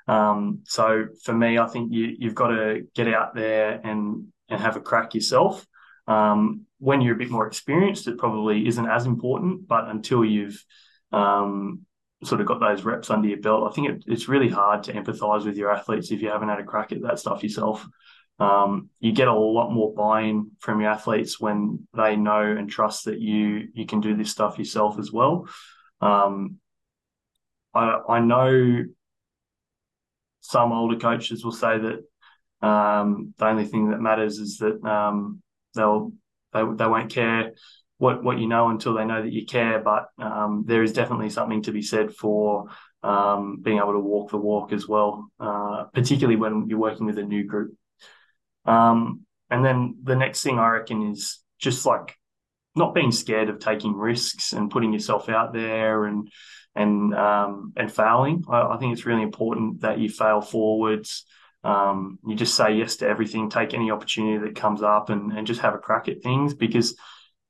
[0.09, 4.61] Um, so for me, I think you, you've got to get out there and, and
[4.61, 5.65] have a crack yourself.
[6.09, 10.65] Um, when you're a bit more experienced, it probably isn't as important, but until you've
[11.13, 11.83] um,
[12.25, 14.93] sort of got those reps under your belt, I think it, it's really hard to
[14.93, 17.87] empathize with your athletes if you haven't had a crack at that stuff yourself.
[18.43, 23.05] Um, you get a lot more buy-in from your athletes when they know and trust
[23.05, 25.49] that you you can do this stuff yourself as well.
[26.01, 26.59] Um,
[27.75, 28.85] I, I know
[30.41, 35.43] some older coaches will say that um, the only thing that matters is that um,
[35.75, 36.13] they'll
[36.53, 37.53] they, they won't care
[37.99, 39.79] what what you know until they know that you care.
[39.79, 42.67] But um, there is definitely something to be said for
[43.03, 47.19] um, being able to walk the walk as well, uh, particularly when you're working with
[47.19, 47.75] a new group.
[48.65, 52.17] Um, and then the next thing I reckon is just like
[52.75, 56.31] not being scared of taking risks and putting yourself out there and
[56.75, 58.45] and um, and failing.
[58.49, 61.27] I, I, think it's really important that you fail forwards.
[61.65, 65.47] Um, you just say yes to everything, take any opportunity that comes up, and and
[65.47, 66.55] just have a crack at things.
[66.55, 66.97] Because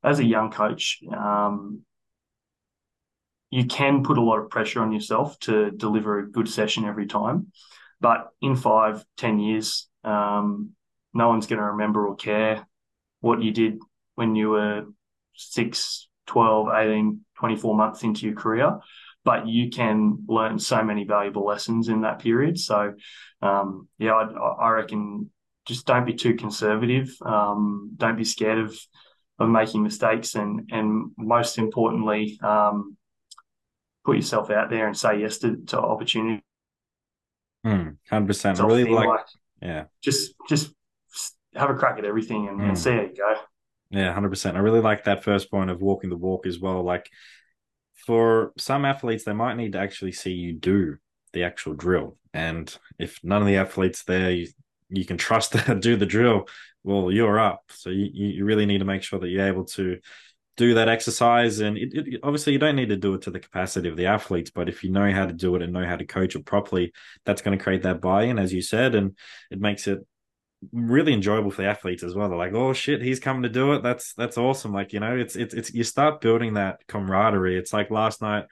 [0.02, 1.82] as a young coach, um,
[3.50, 7.06] you can put a lot of pressure on yourself to deliver a good session every
[7.06, 7.52] time.
[8.00, 10.70] But in five, ten years, um,
[11.14, 12.66] no one's going to remember or care
[13.20, 13.78] what you did
[14.14, 14.84] when you were
[15.34, 18.78] 6, 12, 18, 24 months into your career
[19.24, 22.58] but you can learn so many valuable lessons in that period.
[22.58, 22.94] So,
[23.40, 25.30] um, yeah, I, I, reckon
[25.64, 27.14] just don't be too conservative.
[27.24, 28.76] Um, don't be scared of
[29.38, 32.96] of making mistakes, and and most importantly, um,
[34.04, 36.42] put yourself out there and say yes to, to opportunity.
[38.56, 38.72] Percent.
[38.72, 39.26] I really like, like,
[39.60, 39.84] yeah.
[40.02, 40.72] Just just
[41.54, 42.62] have a crack at everything and, mm.
[42.62, 42.76] and hmm.
[42.76, 43.34] see how you go.
[43.90, 44.56] Yeah, hundred percent.
[44.56, 46.82] I really like that first point of walking the walk as well.
[46.82, 47.10] Like
[48.06, 50.96] for some athletes, they might need to actually see you do
[51.32, 52.16] the actual drill.
[52.32, 54.48] And if none of the athletes there you,
[54.88, 56.48] you can trust to do the drill,
[56.84, 57.64] well, you're up.
[57.68, 59.98] So you, you really need to make sure that you're able to
[60.56, 61.60] do that exercise.
[61.60, 64.06] And it, it, obviously, you don't need to do it to the capacity of the
[64.06, 66.44] athletes, but if you know how to do it and know how to coach it
[66.44, 66.92] properly,
[67.24, 69.16] that's going to create that buy in, as you said, and
[69.50, 70.00] it makes it
[70.72, 72.28] really enjoyable for the athletes as well.
[72.28, 73.82] They're like, "Oh shit, he's coming to do it.
[73.82, 77.56] That's that's awesome!" Like you know, it's it's it's you start building that camaraderie.
[77.58, 78.44] It's like last night,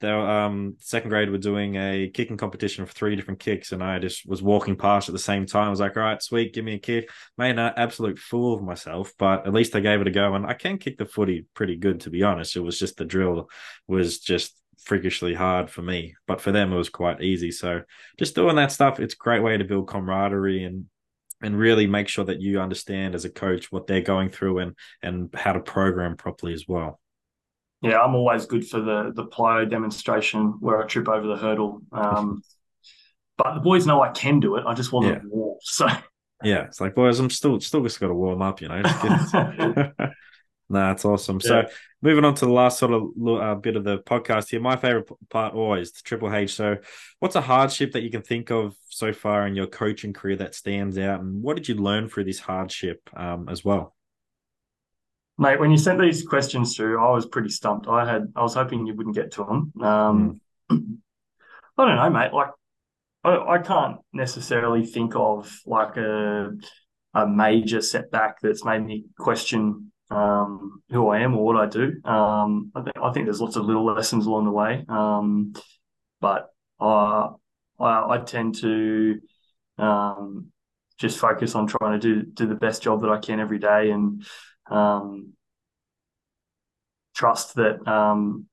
[0.00, 3.98] the um second grade were doing a kicking competition for three different kicks, and I
[3.98, 5.68] just was walking past at the same time.
[5.68, 8.62] I was like, "All right, sweet, give me a kick." Made an absolute fool of
[8.62, 11.46] myself, but at least I gave it a go, and I can kick the footy
[11.54, 12.56] pretty good, to be honest.
[12.56, 13.48] It was just the drill
[13.88, 14.54] was just
[14.84, 17.50] freakishly hard for me, but for them it was quite easy.
[17.50, 17.82] So
[18.18, 20.86] just doing that stuff, it's a great way to build camaraderie and
[21.44, 24.74] and really make sure that you understand as a coach what they're going through and
[25.02, 26.98] and how to program properly as well.
[27.82, 31.82] Yeah, I'm always good for the the plyo demonstration where I trip over the hurdle.
[31.92, 32.42] Um,
[33.36, 34.64] but the boys know I can do it.
[34.66, 35.18] I just want yeah.
[35.18, 35.58] to warm.
[35.66, 35.86] So
[36.42, 38.80] yeah, it's like boys, I'm still still just got to warm up, you know.
[40.68, 41.40] nah, it's awesome.
[41.42, 41.48] Yeah.
[41.48, 41.64] So
[42.02, 45.08] moving on to the last sort of uh, bit of the podcast here, my favorite
[45.30, 46.54] part always the Triple H.
[46.54, 46.76] So,
[47.20, 50.54] what's a hardship that you can think of so far in your coaching career that
[50.54, 53.94] stands out, and what did you learn through this hardship um, as well?
[55.36, 57.88] Mate, when you sent these questions through, I was pretty stumped.
[57.88, 59.72] I had, I was hoping you wouldn't get to them.
[59.82, 60.40] Um,
[60.70, 60.96] mm.
[61.76, 62.32] I don't know, mate.
[62.32, 62.50] Like,
[63.24, 66.52] I, I can't necessarily think of like a
[67.14, 72.00] a major setback that's made me question um, who I am or what I do.
[72.04, 75.54] Um, I, th- I, think there's lots of little lessons along the way, um,
[76.20, 76.48] but
[76.80, 77.30] uh,
[77.78, 79.20] I, I tend to
[79.78, 80.52] um,
[80.98, 83.90] just focus on trying to do do the best job that I can every day
[83.90, 84.24] and
[84.70, 85.32] um,
[87.14, 88.46] trust that um,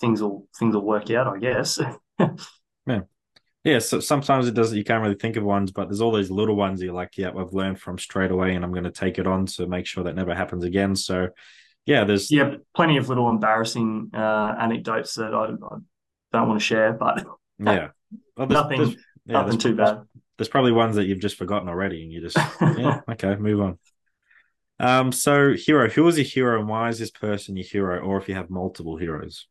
[0.00, 1.26] things will things will work out.
[1.26, 1.80] I guess.
[2.86, 3.00] yeah.
[3.62, 4.76] Yeah, so sometimes it doesn't.
[4.76, 7.28] You can't really think of ones, but there's all these little ones you're like, yeah,
[7.36, 10.04] I've learned from straight away, and I'm going to take it on to make sure
[10.04, 10.96] that never happens again.
[10.96, 11.28] So,
[11.84, 15.76] yeah, there's yeah, plenty of little embarrassing uh, anecdotes that I, I,
[16.32, 17.26] don't want to share, but
[17.58, 17.88] yeah,
[18.40, 20.00] well, there's, nothing, there's, yeah, nothing too bad.
[20.38, 23.78] There's probably ones that you've just forgotten already, and you just yeah, okay, move on.
[24.78, 28.16] Um, so hero, who is your hero, and why is this person your hero, or
[28.16, 29.46] if you have multiple heroes?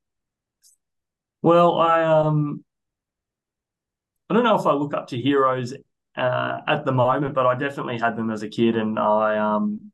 [1.44, 2.64] Well, I um
[4.28, 5.76] I don't know if I look up to heroes
[6.18, 9.92] uh, at the moment, but I definitely had them as a kid, and I um,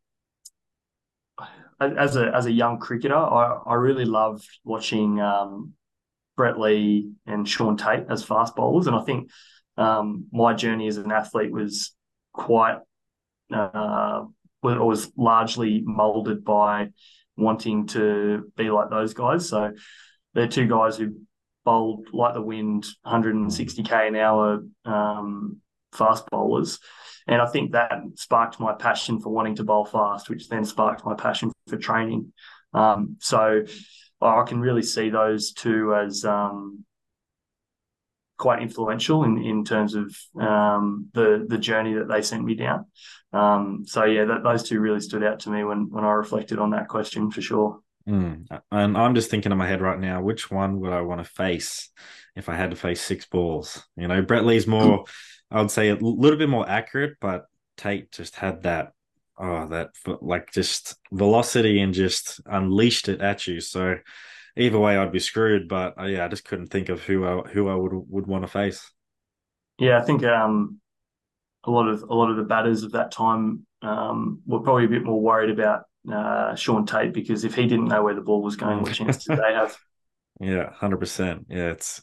[1.81, 5.73] as a as a young cricketer, I, I really loved watching um,
[6.35, 9.29] Brett Lee and Shaun Tait as fast bowlers, and I think
[9.77, 11.93] um, my journey as an athlete was
[12.33, 12.77] quite
[13.53, 14.23] uh,
[14.61, 16.89] was largely molded by
[17.37, 19.47] wanting to be like those guys.
[19.47, 19.73] So
[20.33, 21.15] they're two guys who
[21.63, 25.57] bowled like the wind, 160k an hour um,
[25.93, 26.79] fast bowlers.
[27.27, 31.05] And I think that sparked my passion for wanting to bowl fast, which then sparked
[31.05, 32.31] my passion for training.
[32.73, 33.63] Um, so
[34.25, 36.85] I can really see those two as um,
[38.37, 42.85] quite influential in, in terms of um, the the journey that they sent me down.
[43.33, 46.59] Um, so yeah, that, those two really stood out to me when when I reflected
[46.59, 47.79] on that question for sure.
[48.07, 48.47] Mm.
[48.71, 51.29] And I'm just thinking in my head right now, which one would I want to
[51.29, 51.89] face
[52.35, 53.83] if I had to face six balls?
[53.97, 55.05] You know, Brett Lee's more,
[55.49, 57.45] I would say, a little bit more accurate, but
[57.77, 58.93] Tait just had that,
[59.37, 59.89] oh, that
[60.21, 63.59] like just velocity and just unleashed it at you.
[63.59, 63.97] So
[64.57, 65.67] either way, I'd be screwed.
[65.67, 68.43] But uh, yeah, I just couldn't think of who I who I would would want
[68.43, 68.91] to face.
[69.77, 70.79] Yeah, I think um,
[71.63, 74.89] a lot of a lot of the batters of that time um, were probably a
[74.89, 78.41] bit more worried about uh, Shaun Tait because if he didn't know where the ball
[78.41, 79.75] was going, what chance did they have?
[80.39, 81.47] Yeah, hundred percent.
[81.49, 82.01] Yeah, it's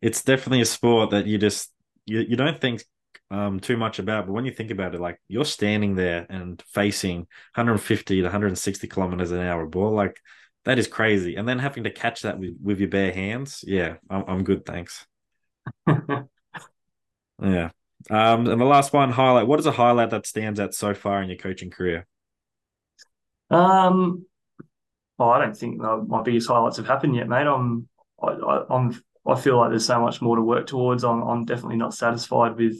[0.00, 1.72] it's definitely a sport that you just
[2.06, 2.84] you, you don't think
[3.30, 6.62] um, too much about, but when you think about it, like you're standing there and
[6.72, 7.20] facing
[7.54, 10.20] 150 to 160 kilometers an hour ball, like
[10.64, 13.96] that is crazy, and then having to catch that with, with your bare hands, yeah,
[14.08, 15.06] I'm, I'm good, thanks.
[15.86, 17.70] yeah.
[18.10, 19.46] Um, and the last one, highlight.
[19.46, 22.06] What is a highlight that stands out so far in your coaching career?
[23.50, 24.26] Um,
[25.18, 27.46] oh, I don't think my biggest highlights have happened yet, mate.
[27.46, 27.88] I'm,
[28.22, 31.04] I, I, I'm, I feel like there's so much more to work towards.
[31.04, 32.76] I'm, I'm definitely not satisfied with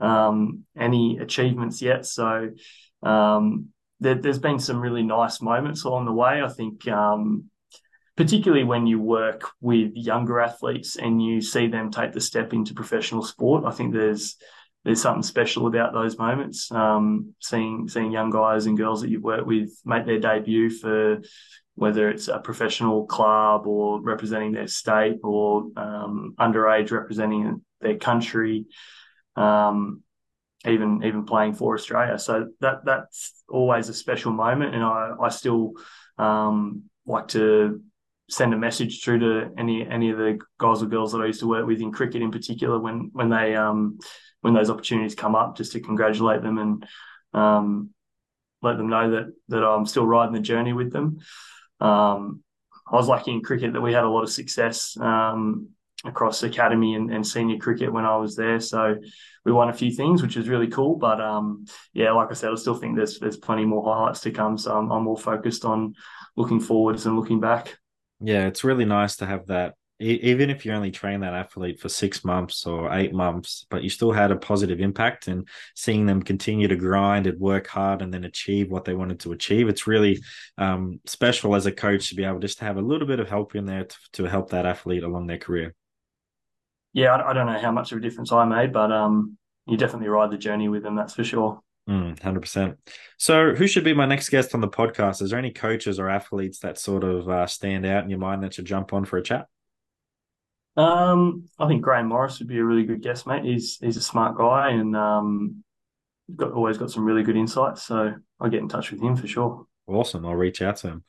[0.00, 2.06] um, any achievements yet.
[2.06, 2.50] So
[3.02, 3.68] um,
[4.00, 6.42] there, has been some really nice moments along the way.
[6.42, 7.44] I think, um,
[8.16, 12.74] particularly when you work with younger athletes and you see them take the step into
[12.74, 14.36] professional sport, I think there's
[14.84, 16.70] there's something special about those moments.
[16.72, 21.20] Um, seeing seeing young guys and girls that you've worked with make their debut for
[21.74, 28.66] whether it's a professional club or representing their state or um, underage representing their country,
[29.36, 30.02] um,
[30.66, 32.18] even even playing for Australia.
[32.18, 35.72] So that that's always a special moment, and I I still
[36.16, 37.82] um, like to
[38.30, 41.40] send a message through to any any of the guys or girls that I used
[41.40, 43.98] to work with in cricket in particular when when they um,
[44.40, 46.86] when those opportunities come up, just to congratulate them and
[47.34, 47.90] um,
[48.62, 51.18] let them know that that I'm still riding the journey with them.
[51.80, 52.42] Um,
[52.90, 55.68] I was lucky in cricket that we had a lot of success um,
[56.04, 58.58] across academy and, and, senior cricket when I was there.
[58.58, 58.96] So
[59.44, 60.96] we won a few things, which is really cool.
[60.96, 64.30] But um, yeah, like I said, I still think there's there's plenty more highlights to
[64.30, 64.58] come.
[64.58, 65.94] So I'm, I'm more focused on
[66.36, 67.79] looking forwards and looking back.
[68.20, 71.90] Yeah, it's really nice to have that even if you only train that athlete for
[71.90, 76.22] six months or eight months, but you still had a positive impact and seeing them
[76.22, 79.86] continue to grind and work hard and then achieve what they wanted to achieve, it's
[79.86, 80.18] really
[80.56, 83.28] um, special as a coach to be able just to have a little bit of
[83.28, 85.74] help in there to, to help that athlete along their career.
[86.94, 89.76] Yeah, I, I, don't know how much of a difference I made, but um, you
[89.76, 91.60] definitely ride the journey with them, that's for sure.
[91.90, 92.76] Mm, 100%.
[93.18, 95.22] So, who should be my next guest on the podcast?
[95.22, 98.44] Is there any coaches or athletes that sort of uh, stand out in your mind
[98.44, 99.46] that should jump on for a chat?
[100.76, 103.44] Um, I think Graham Morris would be a really good guest, mate.
[103.44, 105.64] He's he's a smart guy and um,
[106.36, 107.82] got always got some really good insights.
[107.82, 109.66] So I'll get in touch with him for sure.
[109.88, 110.24] Awesome.
[110.24, 111.04] I'll reach out to him.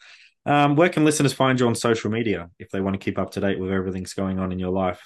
[0.47, 3.29] Um, where can listeners find you on social media if they want to keep up
[3.31, 4.99] to date with everything's going on in your life?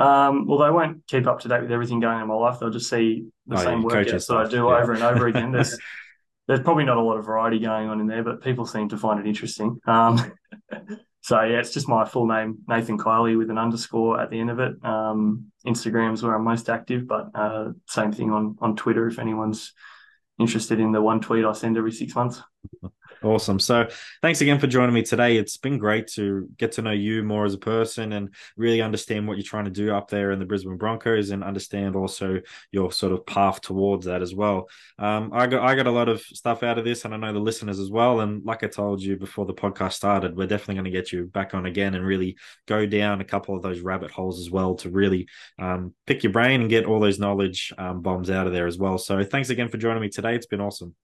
[0.00, 2.58] Um, well, they won't keep up to date with everything going on in my life.
[2.58, 4.78] They'll just see the oh, same workouts that I do yeah.
[4.78, 5.52] over and over again.
[5.52, 5.78] There's
[6.48, 8.96] there's probably not a lot of variety going on in there, but people seem to
[8.96, 9.78] find it interesting.
[9.86, 10.32] Um,
[11.20, 14.50] so yeah, it's just my full name, Nathan Kiely, with an underscore at the end
[14.50, 14.82] of it.
[14.82, 19.74] Um, Instagram's where I'm most active, but uh, same thing on on Twitter if anyone's
[20.38, 22.40] interested in the one tweet I send every six months.
[23.22, 23.60] Awesome.
[23.60, 23.86] So
[24.22, 25.36] thanks again for joining me today.
[25.36, 29.28] It's been great to get to know you more as a person and really understand
[29.28, 32.40] what you're trying to do up there in the Brisbane Broncos and understand also
[32.72, 34.70] your sort of path towards that as well.
[34.98, 37.34] Um, I got I got a lot of stuff out of this and I know
[37.34, 38.20] the listeners as well.
[38.20, 41.26] And like I told you before the podcast started, we're definitely going to get you
[41.26, 44.76] back on again and really go down a couple of those rabbit holes as well
[44.76, 48.54] to really um, pick your brain and get all those knowledge um, bombs out of
[48.54, 48.96] there as well.
[48.96, 50.34] So thanks again for joining me today.
[50.34, 50.94] It's been awesome.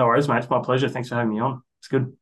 [0.00, 0.38] No worries, mate.
[0.38, 0.88] It's my pleasure.
[0.88, 1.62] Thanks for having me on.
[1.78, 2.16] It's good.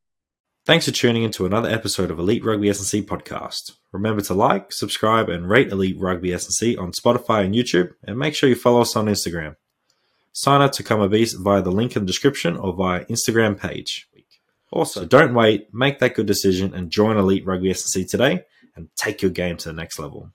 [0.66, 3.76] Thanks for tuning into another episode of Elite Rugby S&C podcast.
[3.92, 8.34] Remember to like, subscribe, and rate Elite Rugby S&C on Spotify and YouTube, and make
[8.34, 9.54] sure you follow us on Instagram.
[10.32, 13.56] Sign up to come a beast via the link in the description or via Instagram
[13.56, 14.08] page.
[14.72, 18.42] Also, don't wait, make that good decision and join Elite Rugby S&C today
[18.74, 20.32] and take your game to the next level.